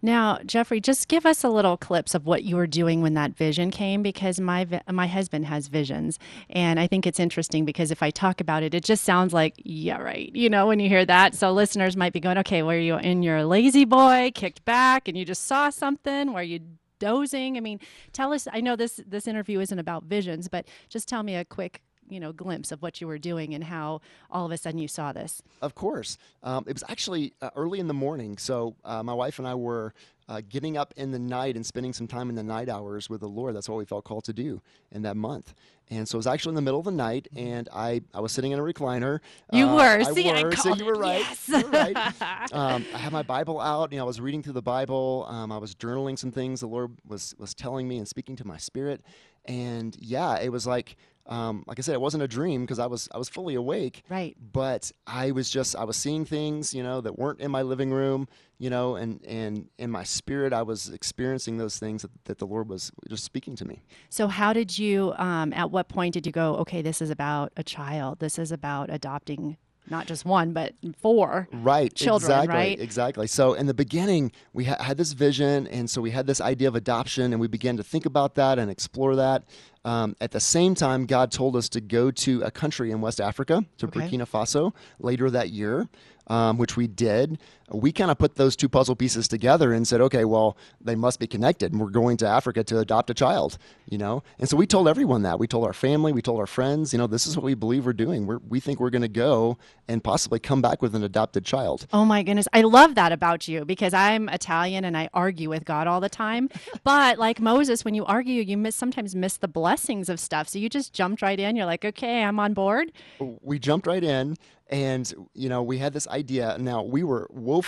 [0.01, 3.35] Now, Jeffrey, just give us a little clips of what you were doing when that
[3.35, 8.01] vision came, because my my husband has visions, and I think it's interesting because if
[8.03, 10.31] I talk about it, it just sounds like yeah, right.
[10.35, 13.23] You know, when you hear that, so listeners might be going, okay, were you in
[13.23, 16.33] your lazy boy, kicked back, and you just saw something?
[16.33, 16.59] Were you
[17.01, 17.57] dozing?
[17.57, 17.79] I mean,
[18.13, 18.47] tell us.
[18.51, 22.19] I know this this interview isn't about visions, but just tell me a quick you
[22.19, 25.11] know glimpse of what you were doing and how all of a sudden you saw
[25.11, 25.41] this?
[25.61, 26.17] Of course.
[26.43, 28.37] Um, it was actually uh, early in the morning.
[28.37, 29.93] So uh, my wife and I were
[30.31, 33.19] uh, getting up in the night and spending some time in the night hours with
[33.21, 33.53] the Lord.
[33.55, 35.53] That's what we felt called to do in that month.
[35.89, 38.31] And so it was actually in the middle of the night, and I, I was
[38.31, 39.19] sitting in a recliner.
[39.51, 39.99] You Uh, were.
[39.99, 40.55] I See, I were.
[40.55, 41.19] so you were right.
[41.19, 41.49] Yes.
[41.49, 41.97] You were right.
[42.53, 43.91] um, I had my Bible out.
[43.91, 45.25] You know, I was reading through the Bible.
[45.27, 48.47] Um, I was journaling some things the Lord was was telling me and speaking to
[48.47, 49.01] my spirit.
[49.45, 50.95] And yeah, it was like,
[51.27, 54.03] um, like I said, it wasn't a dream because I was I was fully awake.
[54.09, 54.35] Right.
[54.51, 57.91] But I was just I was seeing things, you know, that weren't in my living
[57.91, 62.39] room, you know, and and in my spirit I was experiencing those things that, that
[62.39, 63.81] the Lord was just speaking to me.
[64.09, 67.51] So, how did you, um, at what point did you go, okay, this is about
[67.55, 68.19] a child?
[68.19, 69.57] This is about adopting
[69.89, 72.79] not just one, but four right children, exactly right?
[72.79, 76.39] exactly so in the beginning we ha- had this vision and so we had this
[76.39, 79.43] idea of adoption and we began to think about that and explore that
[79.85, 83.19] um, at the same time god told us to go to a country in west
[83.21, 84.01] africa to Okay.
[84.01, 85.87] burkina faso later that year
[86.27, 87.39] um, which we did
[87.71, 91.19] we kind of put those two puzzle pieces together and said okay well they must
[91.19, 93.57] be connected and we're going to africa to adopt a child
[93.89, 96.47] you know and so we told everyone that we told our family we told our
[96.47, 99.01] friends you know this is what we believe we're doing we're, we think we're going
[99.01, 99.57] to go
[99.87, 102.47] and possibly come back with an adopted child Oh my goodness.
[102.53, 106.09] I love that about you because I'm Italian and I argue with God all the
[106.09, 106.49] time.
[106.83, 110.47] But like Moses, when you argue, you miss sometimes miss the blessings of stuff.
[110.47, 111.55] So you just jumped right in.
[111.55, 112.91] You're like, okay, I'm on board.
[113.19, 114.37] we jumped right in
[114.71, 117.60] and you know we had this idea now we were woefully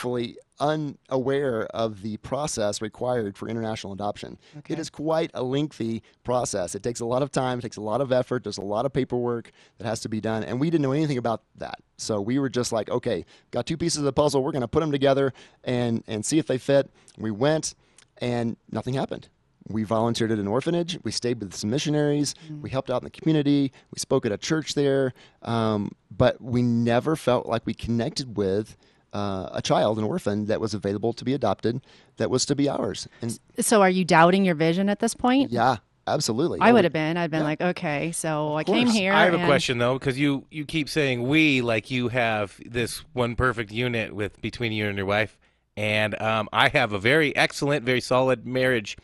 [0.60, 4.38] unaware of the process required for international adoption
[4.70, 7.82] it is quite a lengthy process it takes a lot of time it takes a
[7.82, 10.70] lot of effort there's a lot of paperwork that has to be done and we
[10.70, 14.06] didn't know anything about that so we were just like okay got two pieces of
[14.06, 17.32] the puzzle we're going to put them together and and see if they fit we
[17.32, 17.74] went
[18.20, 19.28] and nothing happened
[19.68, 21.00] we volunteered at an orphanage.
[21.04, 22.36] We stayed with some missionaries.
[22.62, 23.72] We helped out in the community.
[23.92, 25.14] We spoke at a church there.
[25.42, 28.76] Um, but we never felt like we connected with
[29.14, 31.82] uh, a child, an orphan that was available to be adopted,
[32.18, 33.08] that was to be ours.
[33.22, 35.52] And So are you doubting your vision at this point?
[35.52, 36.60] yeah, absolutely.
[36.62, 37.16] I would have been.
[37.18, 39.14] I'd been like, okay, so I came here.
[39.14, 43.04] I have a question though, because you you keep saying we like you have this
[43.14, 45.38] one perfect unit with between you and your wife,
[45.78, 48.98] and um, I have a very excellent, very solid marriage.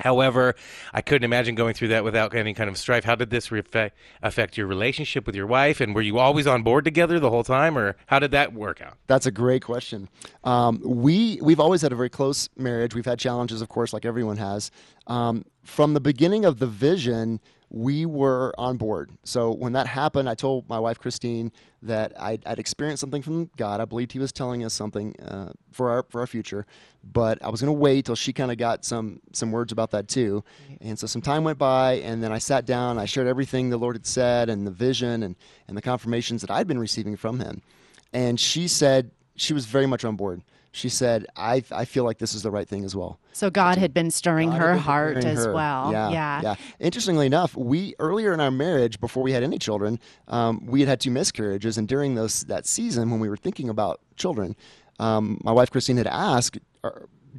[0.00, 0.54] However,
[0.92, 3.04] I couldn't imagine going through that without any kind of strife.
[3.04, 5.80] How did this reflect, affect your relationship with your wife?
[5.80, 8.80] And were you always on board together the whole time, or how did that work
[8.80, 8.96] out?
[9.06, 10.08] That's a great question.
[10.44, 12.94] Um, we we've always had a very close marriage.
[12.94, 14.70] We've had challenges, of course, like everyone has.
[15.06, 19.10] Um, from the beginning of the vision, we were on board.
[19.24, 21.52] So when that happened, I told my wife Christine
[21.82, 23.80] that I'd, I'd experienced something from God.
[23.80, 26.66] I believed He was telling us something uh, for our for our future,
[27.04, 29.90] but I was going to wait till she kind of got some some words about
[29.90, 30.42] that too.
[30.80, 32.98] And so some time went by, and then I sat down.
[32.98, 35.36] I shared everything the Lord had said and the vision and
[35.68, 37.62] and the confirmations that I'd been receiving from Him.
[38.12, 40.42] And she said she was very much on board.
[40.72, 43.78] She said, "I I feel like this is the right thing as well." So God
[43.78, 45.52] had been stirring God her been heart preparing as her.
[45.52, 45.92] well.
[45.92, 46.40] Yeah, yeah.
[46.42, 46.54] yeah.
[46.78, 50.88] Interestingly enough, we earlier in our marriage, before we had any children, um, we had
[50.88, 54.56] had two miscarriages, and during those that season when we were thinking about children,
[54.98, 56.58] um, my wife Christine had asked,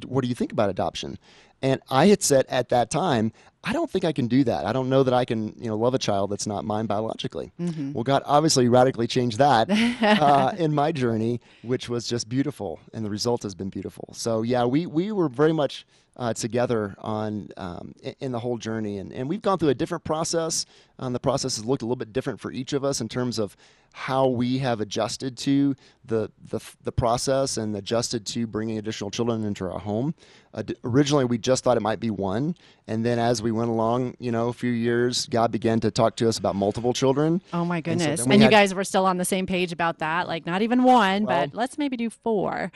[0.06, 1.18] "What do you think about adoption?"
[1.62, 4.64] And I had said at that time, I don't think I can do that.
[4.64, 7.52] I don't know that I can, you know, love a child that's not mine biologically.
[7.60, 7.92] Mhm.
[7.92, 9.68] Well, God obviously radically changed that
[10.02, 14.08] uh, in my journey, which was just beautiful, and the result has been beautiful.
[14.12, 18.56] So yeah, we we were very much uh, together on um, i- in the whole
[18.58, 20.64] journey, and and we've gone through a different process.
[21.00, 23.38] Um, the process has looked a little bit different for each of us in terms
[23.38, 23.56] of
[23.92, 29.42] how we have adjusted to the the, the process and adjusted to bringing additional children
[29.44, 30.14] into our home.
[30.52, 32.54] Uh, originally, we just thought it might be one,
[32.86, 36.16] and then as we went along, you know, a few years, God began to talk
[36.16, 37.40] to us about multiple children.
[37.52, 38.20] Oh my And so goodness.
[38.20, 40.28] And, we you guys were still on the same page about that.
[40.28, 42.70] Like not even one, but let's maybe do four.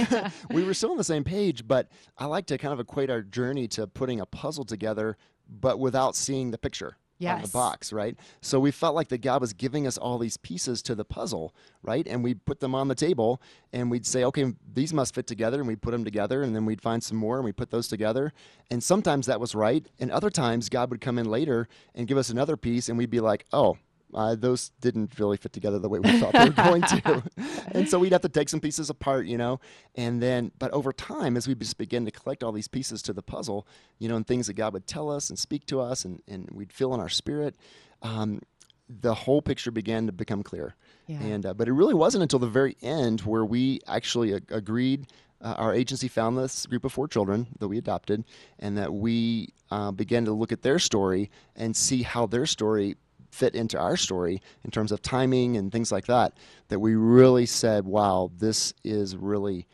[0.50, 3.22] we were still on the same page, but I like to kind of equate our
[3.22, 5.16] journey to putting a puzzle together,
[5.48, 8.16] but without seeing the picture on the box, right?
[8.40, 11.54] So we felt like that God was giving us all these pieces to the puzzle,
[11.82, 12.06] right?
[12.06, 13.40] And we'd put them on the table
[13.72, 15.58] and we'd say, okay, these must fit together.
[15.58, 17.88] And we'd put them together and then we'd find some more and we put those
[17.88, 18.32] together.
[18.70, 19.86] And sometimes that was right.
[19.98, 23.10] And other times God would come in later and give us another piece and we'd
[23.10, 23.78] be like, oh,
[24.14, 27.22] uh, those didn't really fit together the way we thought they were going to.
[27.72, 29.60] and so we'd have to take some pieces apart, you know.
[29.94, 33.12] And then, but over time, as we just begin to collect all these pieces to
[33.12, 33.66] the puzzle,
[33.98, 36.48] you know, and things that God would tell us and speak to us and, and
[36.52, 37.56] we'd feel in our spirit,
[38.02, 38.40] um,
[38.88, 40.74] the whole picture began to become clear.
[41.06, 41.20] Yeah.
[41.20, 45.06] And, uh, but it really wasn't until the very end where we actually ag- agreed.
[45.40, 48.24] Uh, our agency found this group of four children that we adopted,
[48.60, 52.96] and that we uh, began to look at their story and see how their story
[53.32, 56.34] fit into our story in terms of timing and things like that,
[56.68, 59.66] that we really said, wow, this is really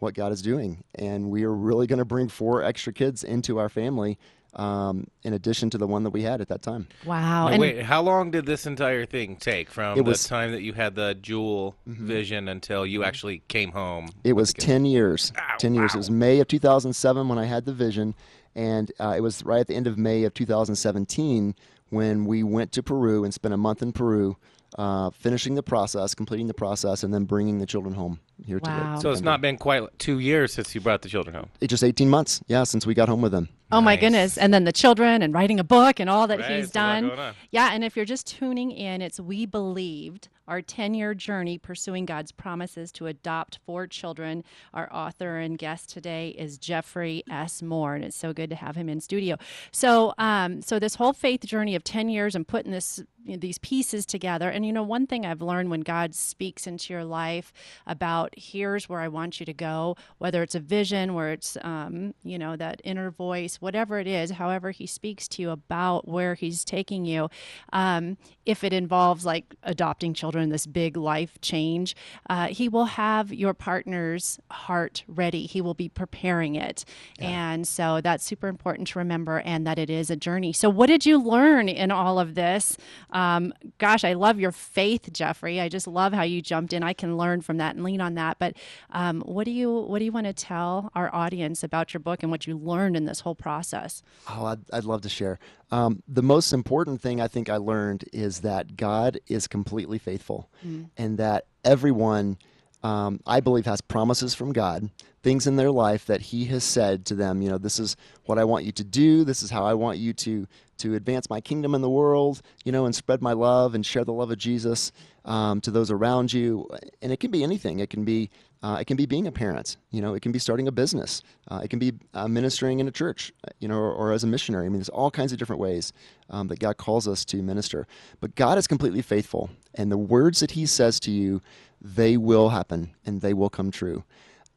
[0.00, 0.82] what God is doing.
[0.96, 4.18] And we are really going to bring four extra kids into our family
[4.54, 6.88] um, in addition to the one that we had at that time.
[7.04, 7.48] Wow.
[7.48, 10.34] Now, wait, how long did this entire thing take from It the was- Mm-hmm.
[10.34, 14.08] time that you had the jewel vision until you actually came home?
[14.24, 15.32] It was 10 years.
[15.58, 15.94] 10 years.
[15.94, 18.14] It was May of 2007 when I had the vision.
[18.56, 21.54] And uh, it was right at the end of May of 2017
[21.90, 24.36] when we went to Peru and spent a month in Peru,
[24.76, 28.98] uh, finishing the process, completing the process, and then bringing the children home here to
[29.00, 31.48] So it's not been quite two years since you brought the children home.
[31.60, 33.48] It's just 18 months, yeah, since we got home with them.
[33.72, 34.36] Oh my goodness.
[34.38, 36.78] And then the children and writing a book and all that Right, he's it's a
[36.78, 37.34] lot done.
[37.50, 42.06] Yeah, and if you're just tuning in, it's We Believed, our 10 year journey pursuing
[42.06, 44.44] God's promises to adopt four children.
[44.74, 47.62] Our author and guest today is Jeffrey S.
[47.62, 49.36] Moore, and it's so good to have him in studio.
[49.72, 53.38] So, um, so this whole faith journey of 10 years and putting this you know,
[53.38, 54.48] these pieces together.
[54.48, 57.52] And you know, one thing I've learned when God speaks into your life
[57.86, 62.14] about here's where I want you to go, whether it's a vision, where it's um,
[62.22, 66.34] you know that inner voice, whatever it is, however He speaks to you about where
[66.34, 67.28] He's taking you.
[67.72, 71.96] Um, if it involves like adopting children, this big life change,
[72.28, 75.46] uh, He will have your partner's heart ready.
[75.46, 76.84] He will be preparing it,
[77.18, 80.52] and so that's super important to remember, and that it is a journey.
[80.52, 82.76] So, what did you learn in all of this?
[83.10, 85.60] Um, gosh, I love your faith, Jeffrey.
[85.60, 86.82] I just love how you jumped in.
[86.82, 88.38] I can learn from that and lean on that.
[88.38, 88.56] But
[88.90, 92.22] um, what do you what do you want to tell our audience about your book
[92.22, 94.02] and what you learned in this whole process?
[94.28, 95.38] Oh, I'd, I'd love to share.
[95.70, 100.25] Um, the most important thing I think I learned is that God is completely faithful
[100.64, 100.90] Mm.
[100.96, 102.38] and that everyone,
[102.82, 104.90] um, I believe, has promises from God,
[105.22, 108.38] things in their life that He has said to them, you know, this is what
[108.38, 110.46] I want you to do, this is how I want you to,
[110.78, 114.04] to advance my kingdom in the world, you know, and spread my love and share
[114.04, 114.92] the love of Jesus
[115.24, 116.68] um, to those around you.
[117.02, 117.80] And it can be anything.
[117.80, 118.30] It can be
[118.62, 119.76] uh, it can be being a parent.
[119.90, 121.22] You know, it can be starting a business.
[121.48, 123.32] Uh, it can be uh, ministering in a church.
[123.46, 124.66] uh, You know, or, or as a missionary.
[124.66, 125.92] I mean, there's all kinds of different ways
[126.30, 127.86] um, that God calls us to minister.
[128.18, 131.42] But God is completely faithful, and the words that He says to you,
[131.80, 134.04] they will happen and they will come true.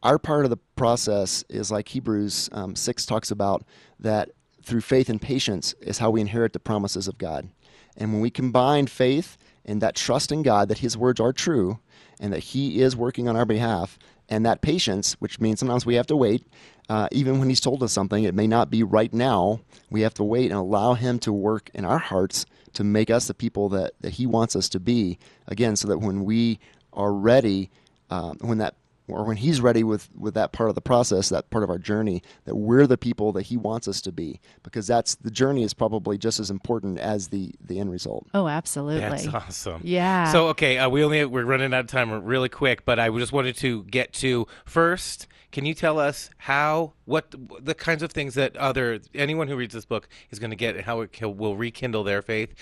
[0.02, 3.66] Our part of the process is like Hebrews um, six talks about
[4.00, 4.30] that
[4.64, 7.50] through faith and patience is how we inherit the promises of God.
[7.98, 11.80] And when we combine faith and that trust in God that His words are true
[12.20, 13.98] and that He is working on our behalf,
[14.30, 16.46] and that patience, which means sometimes we have to wait,
[16.88, 19.60] uh, even when He's told us something, it may not be right now.
[19.90, 23.28] We have to wait and allow Him to work in our hearts to make us
[23.28, 25.18] the people that, that He wants us to be.
[25.48, 26.60] Again, so that when we
[26.94, 27.72] are ready,
[28.10, 28.76] um, when that
[29.10, 31.78] or when he's ready with, with that part of the process, that part of our
[31.78, 35.64] journey, that we're the people that he wants us to be, because that's the journey
[35.64, 38.28] is probably just as important as the the end result.
[38.34, 39.02] Oh, absolutely.
[39.02, 39.82] That's awesome.
[39.84, 40.32] Yeah.
[40.32, 43.32] So okay, uh, we only we're running out of time really quick, but I just
[43.32, 45.28] wanted to get to first.
[45.52, 49.74] Can you tell us how what the kinds of things that other anyone who reads
[49.74, 52.54] this book is going to get and how it can, will rekindle their faith,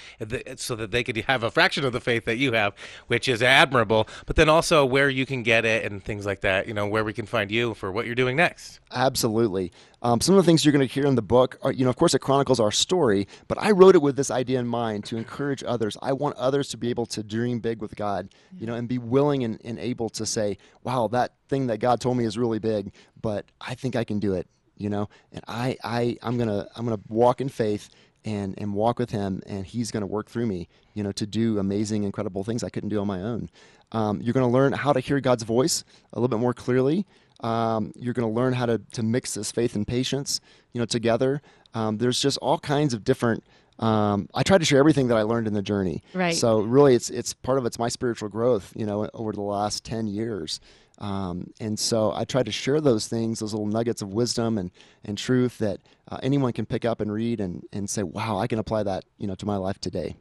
[0.56, 2.74] so that they could have a fraction of the faith that you have,
[3.08, 4.08] which is admirable.
[4.26, 6.68] But then also where you can get it and things like that.
[6.68, 8.80] You know where we can find you for what you're doing next.
[8.92, 9.72] Absolutely.
[10.02, 11.90] Um, some of the things you're going to hear in the book are, you know,
[11.90, 15.06] of course, it chronicles our story, but I wrote it with this idea in mind
[15.06, 15.98] to encourage others.
[16.02, 18.30] I want others to be able to dream big with God,
[18.60, 22.00] you know, and be willing and, and able to say, wow, that thing that God
[22.00, 25.44] told me is really big, but I think I can do it, you know, and
[25.48, 27.90] I, I, I'm going to, I'm going to walk in faith
[28.24, 31.26] and, and walk with him and he's going to work through me, you know, to
[31.26, 33.50] do amazing, incredible things I couldn't do on my own.
[33.92, 35.84] Um, you're going to learn how to hear God's voice
[36.14, 37.06] a little bit more clearly.
[37.42, 40.42] Um, you're going to learn how to, to mix this faith and patience,
[40.74, 41.42] you know, together.
[41.74, 43.44] Um, there's just all kinds of different.
[43.80, 46.02] Um, I try to share everything that I learned in the journey.
[46.14, 46.36] Right.
[46.36, 49.84] So really, it's it's part of it's my spiritual growth, you know, over the last
[49.84, 50.60] ten years.
[51.00, 54.72] Um, and so I try to share those things, those little nuggets of wisdom and,
[55.06, 55.80] and truth that
[56.10, 59.06] uh, anyone can pick up and read and, and say, wow, I can apply that,
[59.20, 60.16] you know, to my life today.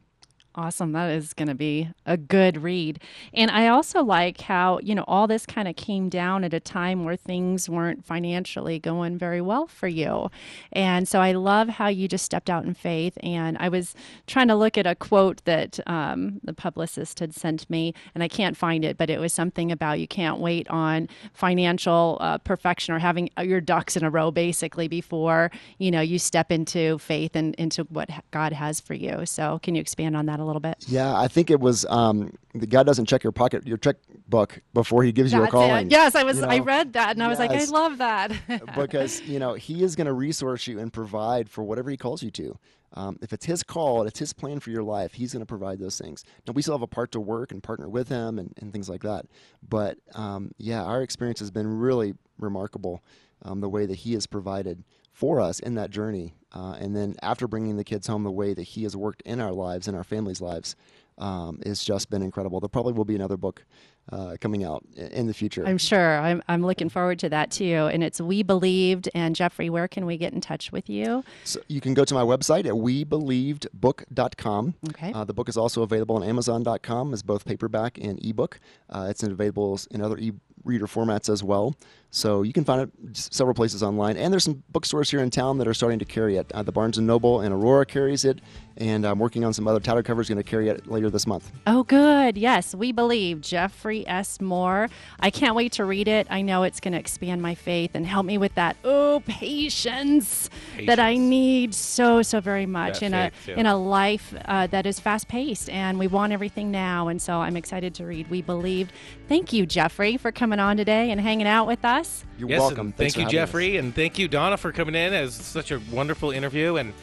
[0.57, 0.91] Awesome.
[0.93, 2.99] That is going to be a good read.
[3.31, 6.59] And I also like how, you know, all this kind of came down at a
[6.59, 10.31] time where things weren't financially going very well for you.
[10.73, 13.15] And so I love how you just stepped out in faith.
[13.21, 13.93] And I was
[14.25, 18.27] trying to look at a quote that um, the publicist had sent me, and I
[18.27, 22.95] can't find it, but it was something about you can't wait on financial uh, perfection
[22.95, 27.35] or having your ducks in a row, basically, before, you know, you step into faith
[27.35, 29.23] and into what God has for you.
[29.27, 30.77] So can you expand on that a little bit?
[30.87, 35.03] Yeah, I think it was um, the God doesn't check your pocket, your checkbook before
[35.03, 35.51] He gives you a it.
[35.51, 35.89] calling.
[35.91, 36.39] Yes, I was.
[36.39, 38.31] you I read that, and I was like, I love that.
[38.75, 42.23] because you know he is going to resource you and provide for whatever he calls
[42.23, 42.57] you to
[42.93, 45.45] Um, if it's his call and it's his plan for your life, he's going to
[45.45, 46.23] provide those things.
[46.47, 48.89] Now, we still have a part to work and partner with him and, and things
[48.89, 49.25] like that.
[49.67, 53.03] But um, yeah, our experience has been really remarkable
[53.43, 54.83] um, the way that he has provided
[55.17, 56.35] for us in that journey.
[56.53, 59.41] Uh, and then after bringing the kids home, the way that he has worked in
[59.41, 60.75] our lives, in our families' lives,
[61.17, 62.59] um, it's just been incredible.
[62.59, 63.65] There probably will be another book
[64.11, 65.65] uh, coming out in the future.
[65.65, 66.19] I'm sure.
[66.19, 67.89] I'm, I'm looking forward to that too.
[67.91, 69.09] And it's We Believed.
[69.15, 71.23] And Jeffrey, where can we get in touch with you?
[71.45, 74.75] So you can go to my website at webelievedbook.com.
[74.89, 75.13] Okay.
[75.13, 78.59] Uh, the book is also available on Amazon.com as both paperback and ebook.
[78.87, 81.75] Uh, it's available in other e reader formats as well.
[82.09, 85.57] So you can find it several places online, and there's some bookstores here in town
[85.57, 86.51] that are starting to carry it.
[86.53, 88.39] Uh, the Barnes and Noble and Aurora carries it,
[88.77, 91.51] and I'm working on some other Tattered Cover's going to carry it later this month.
[91.67, 92.37] Oh, good.
[92.37, 94.39] Yes, we believe Jeffrey S.
[94.39, 94.89] Moore.
[95.19, 96.27] I can't wait to read it.
[96.29, 100.49] I know it's going to expand my faith and help me with that oh patience,
[100.85, 103.55] that I need so so very much That in a yeah.
[103.55, 107.09] in a life uh, that is fast paced and we want everything now.
[107.09, 108.29] And so I'm excited to read.
[108.29, 108.91] We believed.
[109.27, 111.96] Thank you, Jeffrey, for coming on today and hanging out with us.
[112.37, 112.91] You're yes, welcome.
[112.91, 113.47] thank you, having us.
[113.47, 116.75] Jeffrey, and thank you, Donna, for coming in as such a wonderful interview.
[116.75, 116.93] And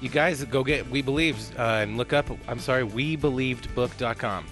[0.00, 2.28] you guys go get We Believe uh, and look up.
[2.48, 4.46] I'm sorry, WeBelievedBook.com.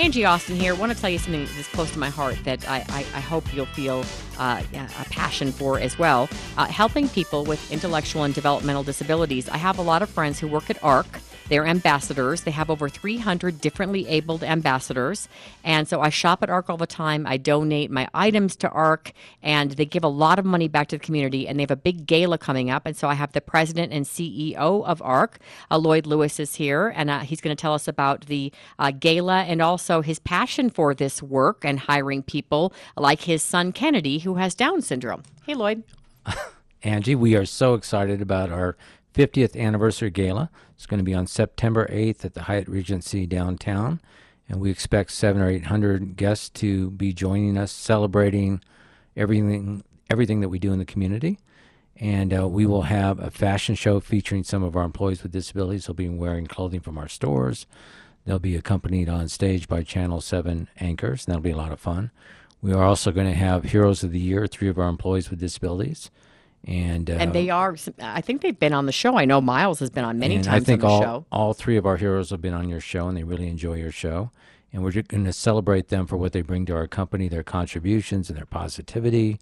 [0.00, 0.74] Angie Austin here.
[0.74, 3.52] want to tell you something that's close to my heart that I, I, I hope
[3.52, 4.02] you'll feel
[4.38, 6.26] uh, a passion for as well.
[6.56, 9.46] Uh, helping people with intellectual and developmental disabilities.
[9.50, 11.06] I have a lot of friends who work at ARC.
[11.50, 12.42] They're ambassadors.
[12.42, 15.28] They have over 300 differently abled ambassadors.
[15.64, 17.26] And so I shop at ARC all the time.
[17.26, 20.96] I donate my items to ARC, and they give a lot of money back to
[20.96, 21.48] the community.
[21.48, 22.86] And they have a big gala coming up.
[22.86, 25.40] And so I have the president and CEO of ARC,
[25.72, 28.92] uh, Lloyd Lewis, is here, and uh, he's going to tell us about the uh,
[28.92, 34.20] gala and also his passion for this work and hiring people like his son Kennedy,
[34.20, 35.24] who has Down syndrome.
[35.44, 35.82] Hey, Lloyd.
[36.84, 38.76] Angie, we are so excited about our
[39.14, 40.50] 50th anniversary gala.
[40.74, 44.00] It's going to be on September 8th at the Hyatt Regency downtown,
[44.48, 48.60] and we expect seven or eight hundred guests to be joining us, celebrating
[49.16, 51.38] everything everything that we do in the community.
[51.96, 55.86] And uh, we will have a fashion show featuring some of our employees with disabilities.
[55.86, 57.66] They'll be wearing clothing from our stores.
[58.24, 61.80] They'll be accompanied on stage by Channel 7 anchors, and that'll be a lot of
[61.80, 62.10] fun.
[62.62, 65.40] We are also going to have Heroes of the Year, three of our employees with
[65.40, 66.10] disabilities.
[66.66, 69.16] And, uh, and they are, I think they've been on the show.
[69.16, 71.26] I know Miles has been on many times I think on the all, show.
[71.32, 73.92] all three of our heroes have been on your show, and they really enjoy your
[73.92, 74.30] show.
[74.72, 78.28] And we're going to celebrate them for what they bring to our company, their contributions
[78.28, 79.40] and their positivity,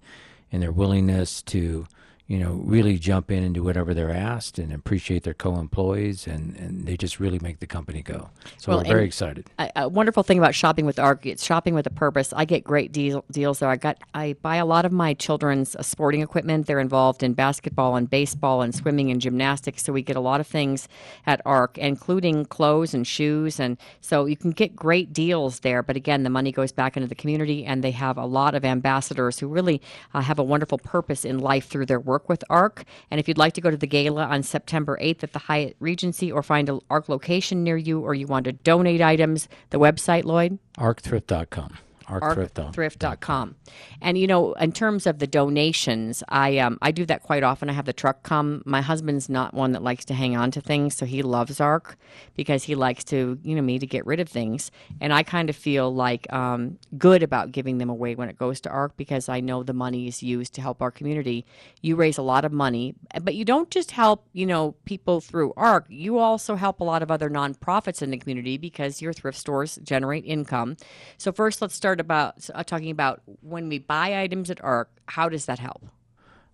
[0.51, 1.85] and their willingness to,
[2.29, 6.55] you know, really jump in and do whatever they're asked, and appreciate their co-employees, and,
[6.57, 8.29] and they just really make the company go.
[8.57, 9.49] So Well, we're very excited.
[9.57, 12.31] A, a wonderful thing about shopping with ARC, it's shopping with a purpose.
[12.31, 13.69] I get great deal, deals there.
[13.69, 16.67] I got I buy a lot of my children's uh, sporting equipment.
[16.67, 20.39] They're involved in basketball and baseball and swimming and gymnastics, so we get a lot
[20.39, 20.87] of things
[21.25, 23.59] at ARC, including clothes and shoes.
[23.59, 25.81] And so you can get great deals there.
[25.81, 28.63] But again, the money goes back into the community, and they have a lot of
[28.63, 29.81] ambassadors who really
[30.13, 32.83] uh, have a wonderful purpose in life through their work work with ARC.
[33.09, 35.77] And if you'd like to go to the gala on September 8th at the Hyatt
[35.79, 39.79] Regency or find an ARC location near you or you want to donate items, the
[39.79, 40.59] website, Lloyd?
[40.77, 41.77] arcthrift.com.
[42.09, 43.55] Arcthrift.com.
[44.01, 47.69] And you know, in terms of the donations, I um, I do that quite often.
[47.69, 48.63] I have the truck come.
[48.65, 51.97] My husband's not one that likes to hang on to things, so he loves Arc
[52.35, 54.71] because he likes to, you know, me to get rid of things.
[54.99, 58.59] And I kind of feel like um, good about giving them away when it goes
[58.61, 61.45] to Arc because I know the money is used to help our community.
[61.81, 65.53] You raise a lot of money, but you don't just help, you know, people through
[65.55, 65.85] Arc.
[65.89, 69.79] You also help a lot of other nonprofits in the community because your thrift stores
[69.83, 70.77] generate income.
[71.17, 74.89] So first, let's start about uh, talking about when we buy items at ARC.
[75.07, 75.85] How does that help?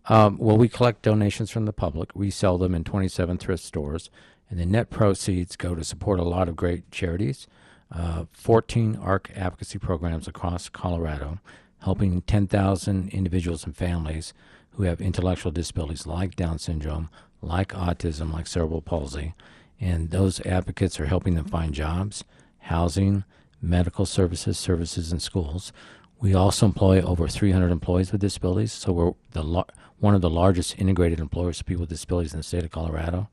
[0.08, 2.12] Um, well, we collect donations from the public.
[2.14, 4.10] We sell them in 27 thrift stores,
[4.50, 7.48] and the net proceeds go to support a lot of great charities.
[7.92, 11.40] Uh, 14 ARC advocacy programs across Colorado,
[11.80, 14.34] helping 10,000 individuals and families
[14.72, 17.10] who have intellectual disabilities like Down syndrome,
[17.42, 19.34] like autism, like cerebral palsy.
[19.80, 22.24] And those advocates are helping them find jobs,
[22.60, 23.24] housing,
[23.66, 25.74] medical services, services in schools.
[26.20, 29.66] We also employ over 300 employees with disabilities, so we're the
[30.00, 33.30] one of the largest integrated employers of people with disabilities in the state of Colorado.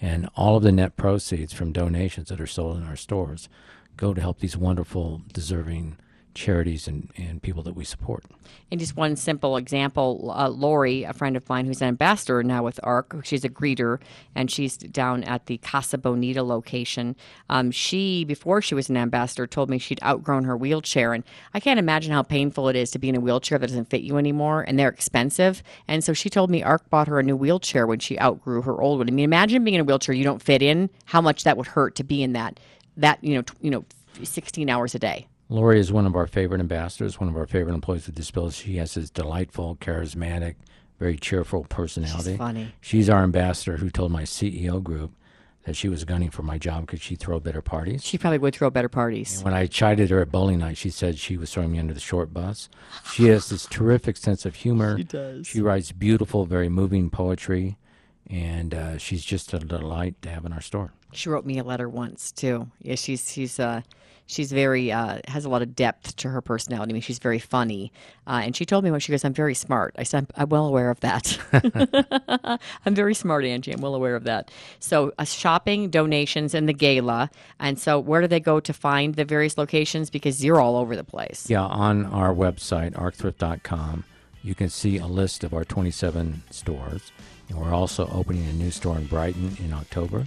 [0.00, 3.48] And all of the net proceeds from donations that are sold in our stores
[3.96, 5.96] go to help these wonderful, deserving
[6.36, 8.24] charities and, and people that we support.
[8.70, 12.62] And just one simple example uh, Lori, a friend of mine who's an ambassador now
[12.62, 14.00] with ARC, she's a greeter
[14.34, 17.16] and she's down at the Casa Bonita location.
[17.48, 21.12] Um, she, before she was an ambassador, told me she'd outgrown her wheelchair.
[21.12, 21.24] And
[21.54, 24.02] I can't imagine how painful it is to be in a wheelchair that doesn't fit
[24.02, 25.62] you anymore and they're expensive.
[25.88, 28.80] And so she told me ARC bought her a new wheelchair when she outgrew her
[28.80, 29.08] old one.
[29.08, 31.68] I mean, imagine being in a wheelchair you don't fit in, how much that would
[31.68, 32.60] hurt to be in that,
[32.96, 33.84] that you know, t- you know,
[34.22, 35.26] 16 hours a day.
[35.48, 38.56] Lori is one of our favorite ambassadors, one of our favorite employees with disabilities.
[38.58, 40.56] She has this delightful, charismatic,
[40.98, 42.30] very cheerful personality.
[42.30, 42.72] She's funny.
[42.80, 45.12] She's our ambassador who told my CEO group
[45.64, 48.04] that she was gunning for my job because she throw better parties.
[48.04, 49.36] She probably would throw better parties.
[49.36, 51.94] And when I chided her at bowling night, she said she was throwing me under
[51.94, 52.68] the short bus.
[53.12, 54.96] She has this terrific sense of humor.
[54.96, 55.46] She does.
[55.46, 57.78] She writes beautiful, very moving poetry,
[58.30, 60.92] and uh, she's just a delight to have in our store.
[61.12, 62.70] She wrote me a letter once too.
[62.80, 63.82] Yeah, she's she's uh
[64.26, 66.92] she's very uh, has a lot of depth to her personality.
[66.92, 67.92] I mean, she's very funny,
[68.26, 70.48] uh, and she told me when she goes, "I'm very smart." I said, "I'm, I'm
[70.48, 71.38] well aware of that.
[72.86, 73.72] I'm very smart, Angie.
[73.72, 74.50] I'm well aware of that."
[74.80, 77.30] So, uh, shopping, donations, and the gala.
[77.60, 80.10] And so, where do they go to find the various locations?
[80.10, 81.48] Because you're all over the place.
[81.48, 84.04] Yeah, on our website, arcthrift.com,
[84.42, 87.12] you can see a list of our 27 stores.
[87.48, 90.26] And we're also opening a new store in Brighton in October,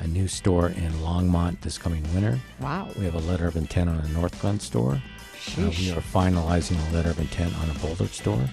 [0.00, 2.38] a new store in Longmont this coming winter.
[2.60, 2.88] Wow.
[2.98, 5.00] We have a letter of intent on a Northglenn store.
[5.58, 8.44] Uh, we are finalizing a letter of intent on a Boulder store.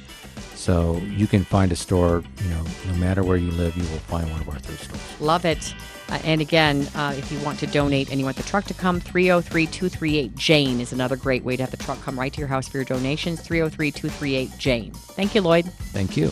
[0.56, 4.00] So you can find a store, you know, no matter where you live, you will
[4.00, 5.22] find one of our thrift stores.
[5.22, 5.74] Love it.
[6.10, 8.74] Uh, and again, uh, if you want to donate and you want the truck to
[8.74, 12.40] come, 303 238 Jane is another great way to have the truck come right to
[12.40, 13.42] your house for your donations.
[13.42, 14.92] 303 238 Jane.
[14.94, 15.66] Thank you, Lloyd.
[15.66, 16.32] Thank you.